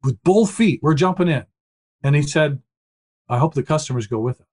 [0.03, 0.79] with both feet.
[0.83, 1.45] We're jumping in.
[2.03, 2.61] And he said,
[3.29, 4.47] I hope the customers go with us.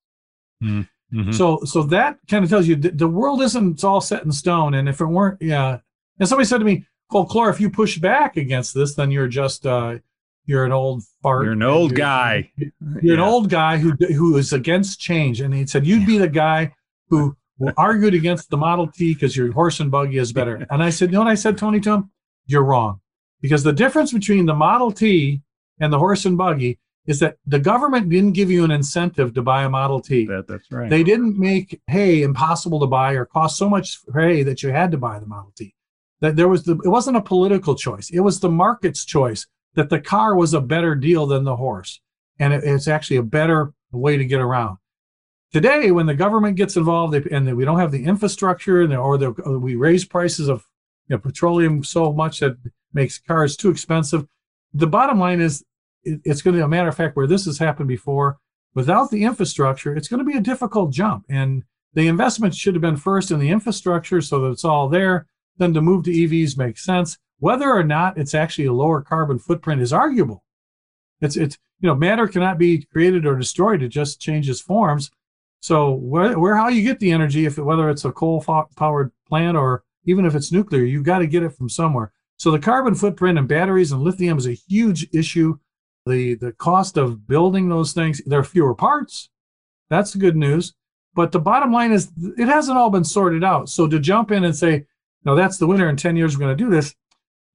[0.63, 1.35] Mhm.
[1.35, 4.31] So, so that kind of tells you the, the world isn't it's all set in
[4.31, 4.75] stone.
[4.75, 5.79] And if it weren't, yeah.
[6.21, 9.27] And somebody said to me, well, Clor, if you push back against this, then you're
[9.27, 9.99] just, uh,
[10.47, 11.45] you're an old fart.
[11.45, 12.53] You're an old You're- guy.
[12.57, 13.27] You're an Yeah.
[13.29, 15.41] old guy who who is against change.
[15.41, 16.73] And he said, you'd be the guy
[17.09, 17.37] who
[17.77, 20.67] argued against the Model T because your horse and buggy is better.
[20.71, 22.11] And I said, you know what I said, Tony, to him?
[22.47, 23.01] You're wrong.
[23.41, 25.41] Because the difference between the Model T
[25.79, 29.43] and the horse and buggy is that the government didn't give you an incentive to
[29.43, 30.27] buy a Model T.
[30.27, 30.89] That, that's right.
[30.91, 34.91] They didn't make hay impossible to buy or cost so much hay that you had
[34.93, 35.75] to buy the Model T.
[36.21, 38.11] That there was the it wasn't a political choice.
[38.11, 42.01] It was the market's choice that the car was a better deal than the horse.
[42.39, 44.77] And it- it's actually a better way to get around.
[45.53, 49.59] Today, when the government gets involved and we don't have the infrastructure or, or uh,
[49.59, 50.64] we raise prices of
[51.09, 52.57] you know, petroleum so much that
[52.92, 54.26] makes cars too expensive,
[54.72, 55.64] the bottom line is
[56.05, 58.38] it's going to be a matter of fact where this has happened before
[58.74, 61.24] without the infrastructure, it's going to be a difficult jump.
[61.28, 65.26] And the investment should have been first in the infrastructure so that it's all there.
[65.57, 67.18] Then to move to EVs makes sense.
[67.38, 70.44] Whether or not it's actually a lower carbon footprint is arguable.
[71.20, 75.11] It's it's you know matter cannot be created or destroyed; it just changes forms.
[75.61, 78.43] So where, where how you get the energy, if whether it's a coal
[78.77, 82.13] powered plant or even if it's nuclear, you've got to get it from somewhere.
[82.39, 85.59] So the carbon footprint and batteries and lithium is a huge issue.
[86.07, 89.29] The the cost of building those things there are fewer parts.
[89.91, 90.73] That's the good news.
[91.15, 93.69] But the bottom line is it hasn't all been sorted out.
[93.69, 94.87] So to jump in and say
[95.25, 96.95] no that's the winner in 10 years we're going to do this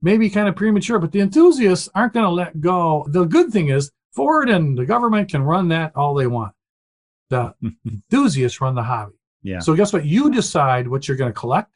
[0.03, 3.07] maybe kind of premature but the enthusiasts aren't going to let go.
[3.09, 6.53] The good thing is ford and the government can run that all they want
[7.29, 7.53] the
[7.85, 9.15] enthusiasts run the hobby
[9.45, 9.59] yeah.
[9.59, 10.05] so guess what?
[10.05, 11.71] You decide what you're going to collect.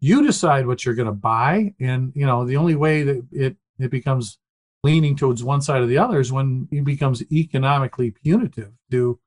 [0.00, 3.56] You decide what you're going to buy, and you know the only way that it
[3.78, 4.38] it becomes
[4.82, 9.18] leaning towards one side or the other is when it becomes economically punitive to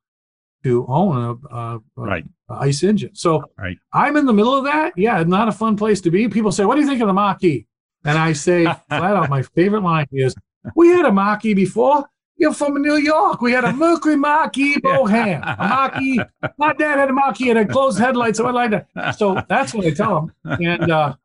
[0.64, 2.26] to own a, a, right.
[2.50, 3.16] a ice engine.
[3.16, 3.78] So Right.
[3.94, 4.94] I'm in the middle of that.
[4.98, 6.28] Yeah, not a fun place to be.
[6.28, 7.66] People say, "What do you think of the Mach-E?"
[8.04, 10.36] And I say flat out, my favorite line is,
[10.76, 12.06] "We had a Mach-E before."
[12.38, 13.42] You're from New York.
[13.42, 15.42] We had a Mercury Mach-E Brougham.
[15.44, 16.20] A Mach-E.
[16.58, 18.38] My dad had a Mach-E and had closed headlights.
[18.38, 19.18] So I like that.
[19.18, 20.60] So that's what I tell them.
[20.62, 21.16] And uh,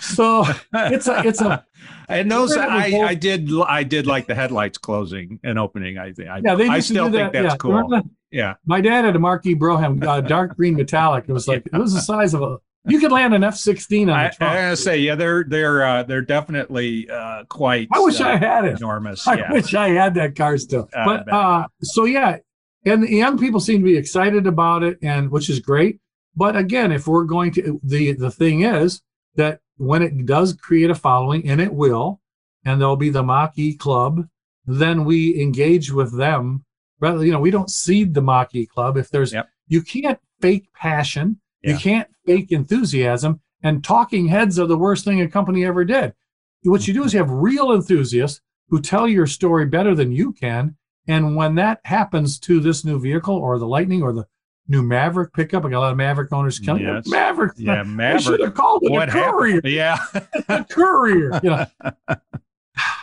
[0.00, 1.64] so it's a it's a
[2.08, 5.98] and those I, I did I did like the headlights closing and opening.
[5.98, 6.54] I think I, yeah.
[6.54, 7.32] They I still think that.
[7.32, 7.56] that's yeah.
[7.56, 7.72] cool.
[7.72, 8.02] Remember?
[8.30, 8.54] Yeah.
[8.64, 11.24] My dad had a Marquis Brougham, uh, dark green metallic.
[11.28, 12.58] It was like it was the size of a.
[12.88, 15.84] You could land an F sixteen on I, the I gotta say, yeah, they're they're
[15.84, 17.88] uh, they're definitely uh, quite.
[17.92, 18.78] I wish uh, I had it.
[18.78, 19.26] enormous.
[19.26, 19.52] I yeah.
[19.52, 20.88] wish I had that car still.
[20.92, 22.38] But uh, so yeah,
[22.84, 26.00] and the young people seem to be excited about it, and which is great.
[26.34, 29.02] But again, if we're going to the the thing is
[29.34, 32.20] that when it does create a following, and it will,
[32.64, 34.26] and there'll be the Mach-E Club,
[34.64, 36.64] then we engage with them.
[36.98, 38.96] Rather, you know, we don't seed the Mach-E Club.
[38.96, 39.48] If there's, Yep.
[39.68, 41.72] you can't fake passion, Yeah.
[41.74, 46.14] you can't fake enthusiasm, and talking heads are the worst thing a company ever did.
[46.62, 50.32] What you do is you have real enthusiasts who tell your story better than you
[50.32, 50.76] can.
[51.08, 54.26] And when that happens to this new vehicle or the Lightning or the
[54.66, 56.92] new Maverick pickup, I got a lot of Maverick owners killing me.
[56.92, 57.06] Yes.
[57.06, 57.52] Maverick.
[57.56, 59.54] Yeah, I should have called it What a courier.
[59.56, 59.72] happened?
[59.72, 59.98] Yeah.
[60.48, 61.38] A courier.
[61.44, 61.66] You know,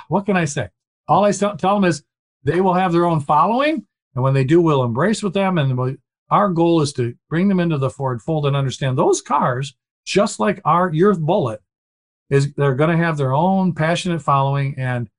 [0.09, 0.69] what can I say?
[1.07, 2.03] All I tell them is
[2.43, 3.85] they will have their own following,
[4.15, 5.57] and when they do, we'll embrace with them.
[5.57, 5.95] And we'll,
[6.33, 10.39] our goal is to bring them into the Ford fold and understand those cars, just
[10.39, 11.61] like our your Bullitt,
[12.31, 15.11] is they're going to have their own passionate following, and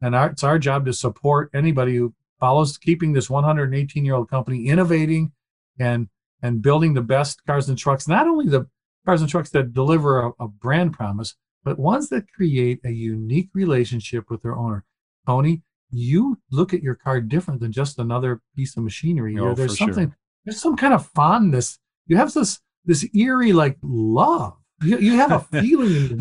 [0.00, 4.30] and our, it's our job to support anybody who follows keeping this 118 year old
[4.30, 5.32] company innovating
[5.78, 6.08] and
[6.40, 8.08] and building the best cars and trucks.
[8.08, 8.66] Not only the
[9.04, 13.50] cars and trucks that deliver a, a brand promise, but ones that create a unique
[13.52, 14.86] relationship with their owner.
[15.26, 15.60] Tony,
[15.90, 19.36] you look at your car different than just another piece of machinery.
[19.38, 20.14] Oh, there's for sure.
[20.44, 21.78] There's some kind of fondness.
[22.06, 24.56] You have this this eerie like love.
[24.82, 26.18] You, you have a feeling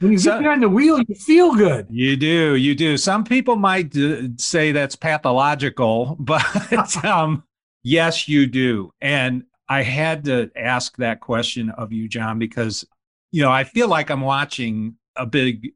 [0.00, 0.98] when you So- get behind the wheel.
[1.00, 1.86] You feel good.
[1.90, 2.96] You do, you do.
[2.98, 7.44] Some people might uh, say that's pathological, but um,
[7.82, 8.92] yes, you do.
[9.00, 12.84] And I had to ask that question of you, John, because
[13.30, 15.72] you know, I feel like I'm watching a big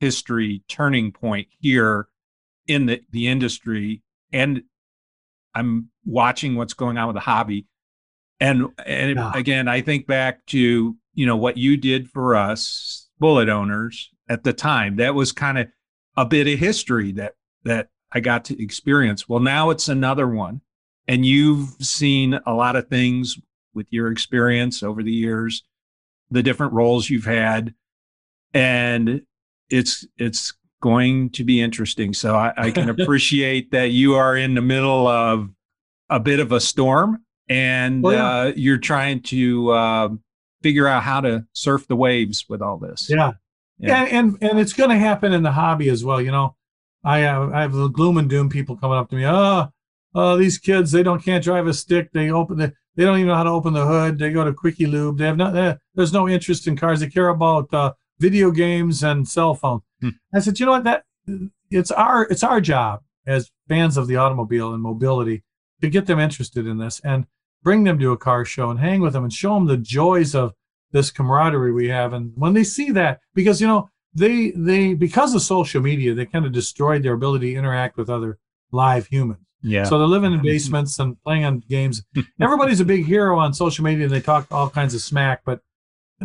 [0.00, 2.08] history turning point here
[2.66, 4.02] in the, the industry.
[4.32, 4.62] And
[5.54, 7.66] I'm watching what's going on with the hobby.
[8.38, 9.32] And and Yeah.
[9.34, 14.44] again, I think back to, you know, what you did for us Bullitt owners at
[14.44, 14.96] the time.
[14.96, 15.68] That was kind of
[16.16, 17.34] a bit of history that
[17.64, 19.28] that I got to experience.
[19.28, 20.62] Well, now it's another one.
[21.06, 23.38] And you've seen a lot of things
[23.74, 25.64] with your experience over the years,
[26.30, 27.74] the different roles you've had.
[28.54, 29.22] And
[29.68, 32.12] it's it's going to be interesting.
[32.14, 35.48] So I, I can appreciate that you are in the middle of
[36.08, 38.26] a bit of a storm and Oh, yeah.
[38.28, 40.08] uh, you're trying to uh,
[40.62, 43.08] figure out how to surf the waves with all this.
[43.10, 43.32] Yeah.
[43.78, 44.04] Yeah.
[44.04, 46.20] And, and and it's going to happen in the hobby as well.
[46.20, 46.54] You know,
[47.02, 49.24] I have I have the gloom and doom people coming up to me.
[49.26, 49.68] Oh,
[50.14, 52.10] oh, these kids they don't can't drive a stick.
[52.12, 54.18] They open the they don't even know how to open the hood.
[54.18, 55.16] They go to Quickie Lube.
[55.18, 55.78] They have not.
[55.94, 57.00] There's no interest in cars.
[57.00, 59.82] They care about uh, video games and cell phones.
[60.00, 60.08] Hmm.
[60.34, 60.84] I said, you know what?
[60.84, 61.04] That
[61.70, 65.42] it's our it's our job as fans of the automobile and mobility
[65.82, 67.26] to get them interested in this and
[67.62, 70.34] bring them to a car show and hang with them and show them the joys
[70.34, 70.52] of
[70.92, 75.34] this camaraderie we have and when they see that because you know they they because
[75.34, 78.38] of social media they kind of destroyed their ability to interact with other
[78.72, 79.84] live humans Yeah.
[79.84, 82.02] so they're living in basements and playing on games
[82.40, 85.60] everybody's a big hero on social media and they talk all kinds of smack but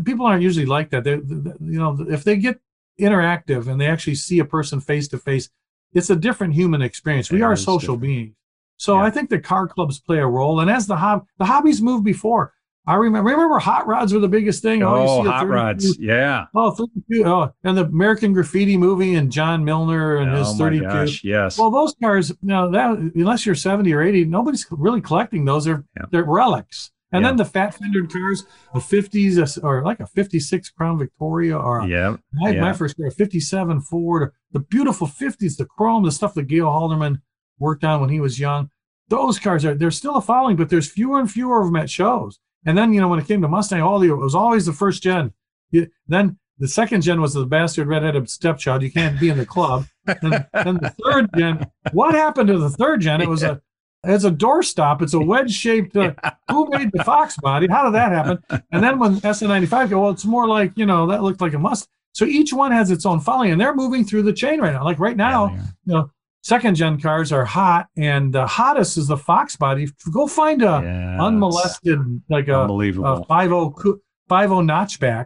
[0.04, 2.60] people aren't usually like that they they- you know if they get
[3.00, 5.50] interactive and they actually see a person face to face
[5.94, 8.02] it's a different human experience we are social different.
[8.02, 8.36] beings
[8.78, 9.04] so Yeah.
[9.04, 12.04] i think the car clubs play a role and as the hob the hobbies moved
[12.06, 12.54] before
[12.88, 14.84] I remember, remember hot rods were the biggest thing.
[14.84, 15.98] Oh, you oh, see hot 32 rods.
[16.00, 16.46] Yeah.
[16.54, 17.26] Oh, 32.
[17.26, 20.84] Oh, and the American Graffiti movie and John Milner and oh his my 32.
[20.84, 21.24] gosh.
[21.24, 21.58] Yes.
[21.58, 25.66] Well, those cars, now that unless you're 70 or 80, nobody's really collecting those.
[25.66, 26.06] They're Yeah.
[26.12, 26.92] they're relics.
[27.16, 27.30] And Yeah.
[27.30, 32.18] then the fat fendered cars, a 50s or like a 56 Crown Victoria or yeah.
[32.34, 32.62] my, yeah.
[32.62, 36.66] my first car, a 57 Ford, the beautiful 50s, the chrome, the stuff that Gale
[36.66, 37.22] Halderman
[37.60, 38.70] worked on when he was young.
[39.08, 41.90] Those cars are they're still a following, but there's fewer and fewer of them at
[41.90, 42.40] shows.
[42.66, 44.74] And then you know when it came to Mustang, all the it was always the
[44.74, 45.32] first gen.
[45.72, 48.82] You, then the second gen was the bastard redheaded stepchild.
[48.82, 49.86] You can't be in the club.
[50.08, 51.66] And then the third gen.
[51.92, 53.22] What happened to the third gen?
[53.22, 53.62] It was a
[54.06, 55.02] it's a doorstop.
[55.02, 55.96] It's a wedge shaped.
[55.96, 56.14] Uh,
[56.52, 57.68] who made the Fox body?
[57.68, 58.64] How did that happen?
[58.72, 61.60] And then when SN95 go, well, it's more like you know that looked like a
[61.60, 61.88] must.
[62.14, 64.84] So each one has its own following, and they're moving through the chain right now.
[64.84, 66.12] Like right now, Yeah, you know,
[66.44, 69.88] second gen cars are hot, and the hottest is the Fox body.
[70.14, 71.18] Go find a yeah.
[71.22, 72.00] unmolested
[72.30, 75.26] like a, a 50 50 notchback.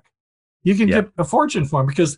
[0.63, 1.01] You can Yeah.
[1.01, 2.17] get a fortune for them because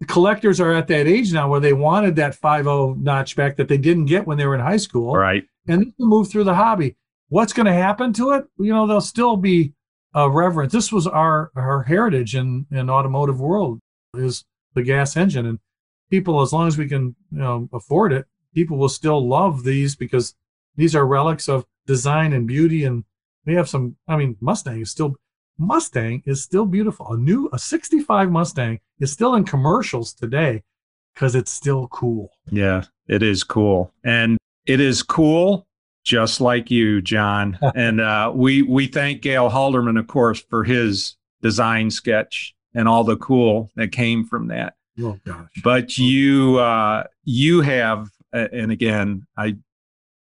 [0.00, 2.64] the collectors are at that age now where they wanted that 50
[3.02, 5.44] notchback that they didn't get when they were in high school right.
[5.68, 6.96] And they can move through the hobby.
[7.28, 8.46] What's going to happen to it?
[8.58, 9.72] You know, there'll still be
[10.14, 10.72] a reverence.
[10.72, 13.80] This was our our heritage in in automotive world
[14.14, 14.44] is
[14.74, 15.58] the gas engine, and
[16.10, 19.94] people, as long as we can you know afford it, people will still love these
[19.96, 20.34] because
[20.76, 22.84] these are relics of design and beauty.
[22.84, 23.04] And
[23.44, 23.96] we have some.
[24.08, 25.16] I mean, Mustang is still
[25.58, 27.12] Mustang is still beautiful.
[27.12, 30.62] A new a '65 Mustang is still in commercials today
[31.14, 32.30] because it's still cool.
[32.50, 33.92] Yeah, it is cool.
[34.04, 35.66] And it is cool
[36.06, 37.58] just like you, John.
[37.74, 43.04] and uh, we we thank Gale Halderman, of course, for his design sketch and all
[43.04, 44.74] the cool that came from that.
[45.00, 45.50] Oh gosh.
[45.62, 49.56] But you uh, you have, and again, I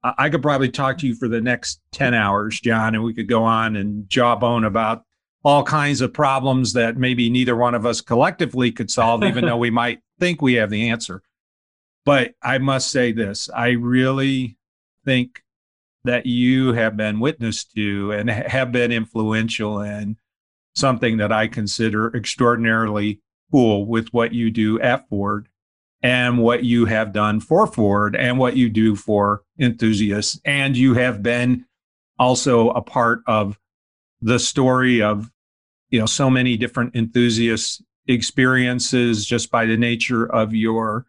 [0.04, 3.14] I I could probably talk to you for the next ten hours, John, and we
[3.14, 5.04] could go on and jawbone about
[5.46, 9.56] all kinds of problems that maybe neither one of us collectively could solve, even though
[9.56, 11.22] we might think we have the answer.
[12.10, 14.58] But I must say this: I really
[15.06, 15.44] think
[16.06, 20.18] that you have been witness to and have been influential in
[20.76, 25.50] something that I consider extraordinarily cool with what you do at Ford
[26.02, 30.42] and what you have done for Ford and what you do for enthusiasts.
[30.44, 31.66] And you have been
[32.18, 33.60] also a part of
[34.20, 35.30] the story of,
[35.92, 41.06] you know, so many different enthusiasts experiences just by the nature of your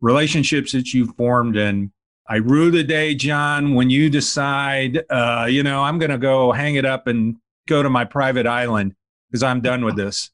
[0.00, 1.56] relationships that you've formed.
[1.56, 1.90] And
[2.28, 6.52] I rue the day, John, when you decide, uh, you know, I'm going to go
[6.52, 7.36] hang it up and
[7.66, 8.94] go to my private island
[9.30, 10.30] because I'm done with this.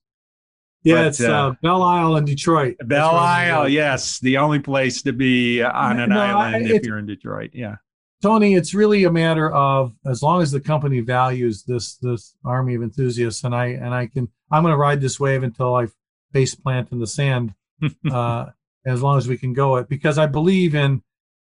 [0.82, 2.76] Yeah, But, it's uh, uh, Belle Isle in Detroit.
[2.84, 6.98] Belle Isle, yes, the only place to be on an No, I- island if you're
[6.98, 7.50] in Detroit.
[7.54, 7.76] Yeah,
[8.22, 12.74] Tony, it's really a matter of as long as the company values this this army
[12.74, 15.86] of enthusiasts, and I and I can I'm going to ride this wave until I
[16.34, 17.54] face plant in the sand,
[18.12, 18.46] uh,
[18.86, 21.02] as long as we can go it because I believe in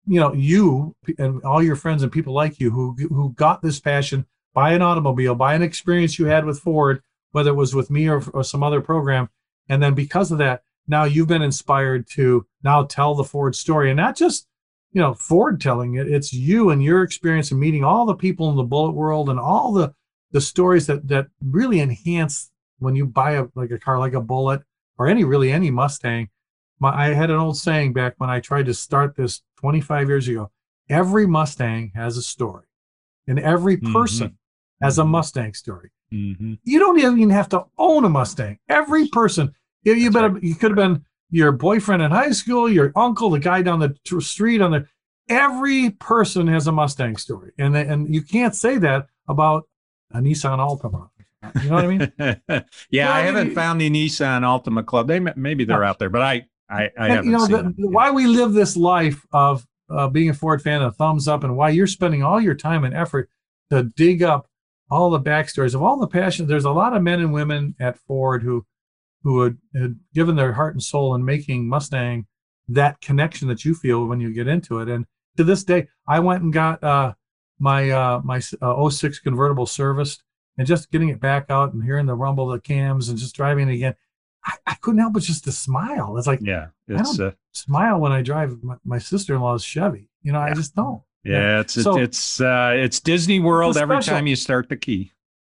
[0.07, 3.79] you know you and all your friends and people like you who who got this
[3.79, 7.01] passion by an automobile, by an experience you had with Ford
[7.35, 9.27] whether it was with me or, or some other program.
[9.67, 13.91] And then because of that, now you've been inspired to now tell the Ford story
[13.91, 14.47] and not just,
[14.93, 16.07] you know, Ford telling it.
[16.07, 19.37] It's you and your experience and meeting all the people in the Bullitt world and
[19.37, 19.93] all the
[20.31, 24.21] the stories that that really enhance when you buy a like a car like a
[24.21, 24.61] Bullitt
[24.97, 26.29] or any really any Mustang.
[26.79, 30.27] My, I had an old saying back when I tried to start this 25 years
[30.27, 30.51] ago.
[30.89, 32.65] Every Mustang has a story,
[33.27, 33.91] and every Mhm.
[33.93, 34.37] person
[34.81, 35.09] has a Mhm.
[35.09, 35.89] Mustang story.
[36.13, 36.59] Mhm.
[36.63, 38.59] You don't even have to own a Mustang.
[38.69, 39.53] Every person,
[39.83, 43.39] you, you better, you could have been your boyfriend in high school, your uncle, the
[43.39, 44.85] guy down the tr- street on the.
[45.27, 49.67] Every person has a Mustang story, and and you can't say that about
[50.11, 51.09] a Nissan Altima.
[51.63, 52.11] You know what I mean?
[52.91, 55.07] yeah, I I haven't found the Nissan Altima Club.
[55.07, 55.85] They maybe they're No.
[55.87, 58.75] out there, but I I, I and you know seen the, why we live this
[58.75, 62.41] life of uh, being a Ford fan, a thumbs up, and why you're spending all
[62.41, 63.29] your time and effort
[63.71, 64.47] to dig up
[64.89, 66.47] all the backstories of all the passion.
[66.47, 68.65] There's a lot of men and women at Ford who
[69.23, 72.27] who had, had given their heart and soul in making Mustang
[72.67, 74.87] that connection that you feel when you get into it.
[74.87, 75.05] And
[75.37, 77.13] to this day, I went and got uh,
[77.59, 80.23] my uh, my uh, 06 convertible serviced,
[80.57, 83.35] and just getting it back out and hearing the rumble of the cams and just
[83.35, 83.95] driving it again.
[84.45, 86.17] I, I couldn't help but just to smile.
[86.17, 90.09] It's like Yeah, it's uh, smile when I drive my, my sister-in-law's Chevy.
[90.21, 91.01] You know, I just don't.
[91.23, 95.11] yeah, it's So- it's uh, it's Disney World every time you start the key.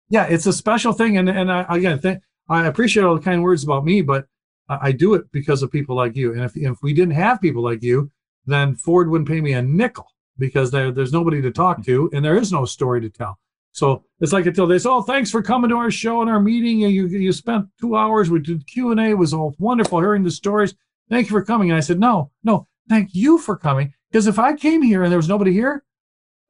[0.09, 2.19] Yeah, it's a special thing, and and I, again, th-
[2.49, 4.27] I appreciate all the kind words about me, but
[4.67, 6.33] I, I do it because of people like you.
[6.33, 8.11] And if if we didn't have people like you,
[8.45, 12.25] then Ford wouldn't pay me a nickel because there, there's nobody to talk to, and
[12.25, 13.39] there is no story to tell.
[13.73, 16.41] So it's like until they say, "Oh, thanks for coming to our show and our
[16.41, 16.83] meeting.
[16.83, 18.29] And you you spent two hours.
[18.29, 19.09] We did Q and A.
[19.09, 20.75] It was all wonderful hearing the stories.
[21.09, 23.93] Thank you for coming." And I said, "No, no, thank you for coming.
[24.11, 25.83] Because if I came here and there was nobody here,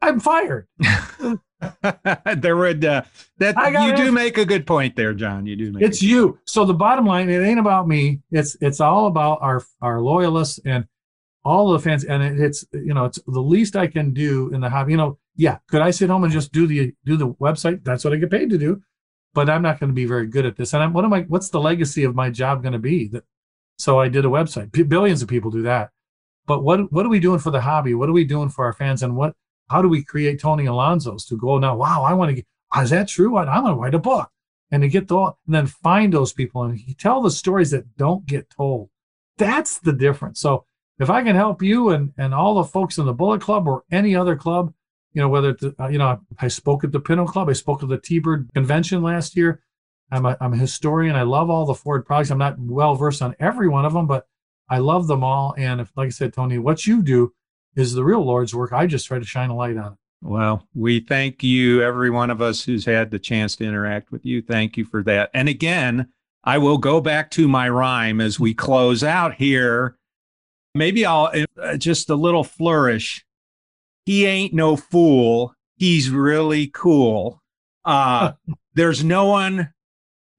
[0.02, 0.68] I'm fired."
[2.38, 3.04] there would uh,
[3.38, 3.56] that
[3.88, 4.12] you do it.
[4.12, 5.46] make a good point there, John.
[5.46, 6.40] You do make it's you.
[6.46, 8.22] So the bottom line, it ain't about me.
[8.32, 10.86] It's it's all about our our loyalists and
[11.44, 12.04] all the fans.
[12.04, 14.92] And it, it's you know it's the least I can do in the hobby.
[14.92, 15.60] You know, yeah.
[15.70, 17.84] Could I sit home and just do the do the website?
[17.84, 18.82] That's what I get paid to do.
[19.34, 20.74] But I'm not going to be very good at this.
[20.74, 21.22] And I'm, what am I?
[21.22, 23.08] What's the legacy of my job going to be?
[23.08, 23.24] That
[23.78, 24.72] so I did a website.
[24.72, 25.92] P- billions of people do that.
[26.46, 27.94] But what what are we doing for the hobby?
[27.94, 29.04] What are we doing for our fans?
[29.04, 29.34] And what
[29.70, 31.76] how do we create Tony Alonso's to go now?
[31.76, 32.46] Wow, I want to get.
[32.82, 33.38] Is that true?
[33.38, 34.30] I, I'm going to write a book
[34.72, 38.26] and to get the and then find those people and tell the stories that don't
[38.26, 38.90] get told.
[39.38, 40.40] That's the difference.
[40.40, 40.66] So
[41.00, 43.84] if I can help you and and all the folks in the Bullitt Club or
[43.92, 44.74] any other club,
[45.14, 47.84] you know whether it's, uh, you know I spoke at the Pinto Club, I spoke
[47.84, 49.62] at the T-Bird convention last year.
[50.12, 51.16] I'm a, I'm a historian.
[51.16, 52.32] I love all the Ford products.
[52.32, 54.28] I'm not well versed on every one of them, but
[54.70, 55.56] I love them all.
[55.58, 57.34] And if, like I said, Tony, what you do
[57.76, 58.74] is the real Lord's work.
[58.74, 59.98] I just try to shine a light on it.
[60.22, 64.26] Well, we thank you, every one of us who's had the chance to interact with
[64.26, 64.42] you.
[64.42, 65.32] Thank you for that.
[65.34, 66.10] And again,
[66.44, 69.98] I will go back to my rhyme as we close out here.
[70.76, 71.32] Maybe I'll
[71.62, 73.26] uh, just a little flourish.
[74.12, 75.56] He ain't no fool.
[75.78, 77.42] He's really cool.
[77.86, 78.34] Uh,
[78.74, 79.72] there's no one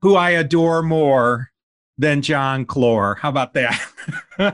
[0.02, 1.48] who I adore more
[1.96, 3.14] than John Clor.
[3.14, 3.80] How about that?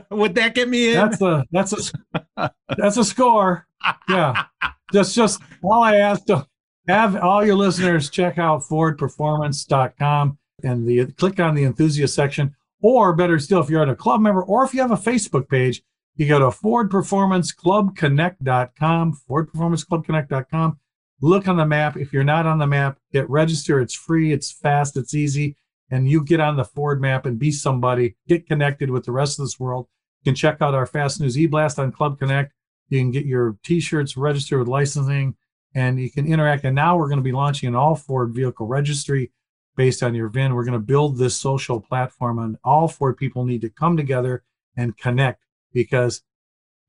[0.09, 0.95] Would that get me in?
[0.95, 1.91] That's a that's
[2.37, 3.67] a that's a score.
[4.07, 4.45] Yeah.
[4.93, 6.47] Just just all I ask to
[6.87, 12.55] have all your listeners check out fordperformance.com and the click on the enthusiast section.
[12.81, 15.83] Or better still, if you're a club member or if you have a Facebook page,
[16.19, 20.79] you go to fordperformanceclubconnect.com, fordperformanceclubconnect.com.
[21.21, 21.95] Look on the map.
[21.95, 23.79] If you're not on the map, get register.
[23.79, 25.55] It's free, it's fast, it's easy.
[25.89, 29.39] And you get on the Ford map and be somebody, get connected with the rest
[29.39, 29.87] of this world.
[30.19, 32.51] You can check out our Fast News e-blast on Club Connect.
[32.89, 35.37] You can get your t-shirts registered with licensing
[35.73, 36.65] and you can interact.
[36.65, 39.31] And now we're going to be launching an all Ford vehicle registry
[39.77, 40.53] based on your VIN.
[40.53, 44.43] We're going to build this social platform and all Ford people need to come together
[44.75, 46.21] and connect because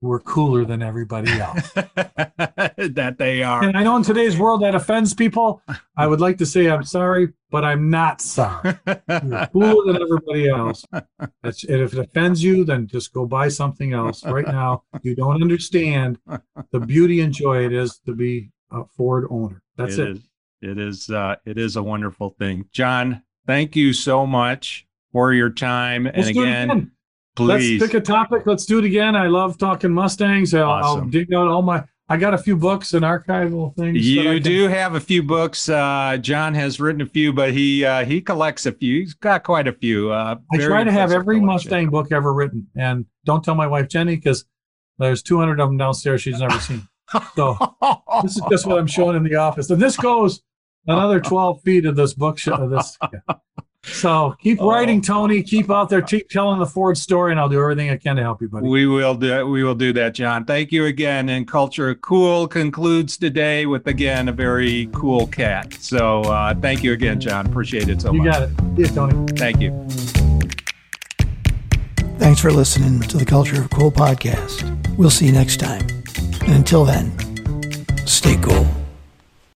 [0.02, 1.72] we're cooler than everybody else.
[1.72, 3.62] that they are.
[3.62, 5.62] and I know in today's world that offends people.
[5.96, 8.78] I would like to say I'm sorry, but I'm not sorry.
[8.86, 10.84] You're cooler than everybody else.
[11.42, 14.24] That's, and if it offends you, then just go buy something else.
[14.24, 16.18] Right now, you don't understand
[16.70, 19.62] the beauty and joy it is to be a Ford owner.
[19.76, 20.08] That's it.
[20.10, 20.20] is.
[20.62, 21.10] It is.
[21.10, 23.22] Uh, it is a wonderful thing, John.
[23.46, 26.04] Thank you so much for your time.
[26.04, 26.92] Let's and it again.
[27.36, 27.80] Please.
[27.80, 28.46] Let's pick a topic.
[28.46, 29.16] Let's do it again.
[29.16, 30.54] I love talking Mustangs.
[30.54, 31.84] I'll, I'll dig out all my.
[32.08, 34.04] I got a few books and archival things.
[34.04, 35.68] You do have a few books.
[35.68, 39.00] Uh, John has written a few, but he uh, he collects a few.
[39.00, 40.10] He's got quite a few.
[40.10, 41.46] Uh, I try to have every collection.
[41.46, 44.44] Mustang book ever written, and don't tell my wife Jenny because
[44.98, 46.86] there's 200 of them downstairs she's never seen.
[47.36, 47.56] So
[48.22, 50.42] this is just what I'm showing in the office, and this goes
[50.88, 52.60] another 12 feet of this bookshelf.
[52.60, 52.98] Of this.
[53.82, 55.42] So keep writing, Tony.
[55.42, 56.02] Keep out there.
[56.02, 58.68] Keep telling the Ford story, and I'll do everything I can to help you, buddy.
[58.68, 59.46] We will do.
[59.46, 60.44] We will do that, John.
[60.44, 61.28] Thank you again.
[61.30, 65.72] And culture cool concludes today with again a very cool cat.
[65.74, 67.46] So uh, thank you again, John.
[67.46, 68.32] Appreciate it so you much.
[68.32, 68.50] got it.
[68.76, 69.32] See you, Tony.
[69.32, 69.86] Thank you.
[72.18, 74.96] Thanks for listening to the Culture of Cool podcast.
[74.98, 75.80] We'll see you next time.
[76.42, 77.10] And until then,
[78.06, 78.66] stay cool.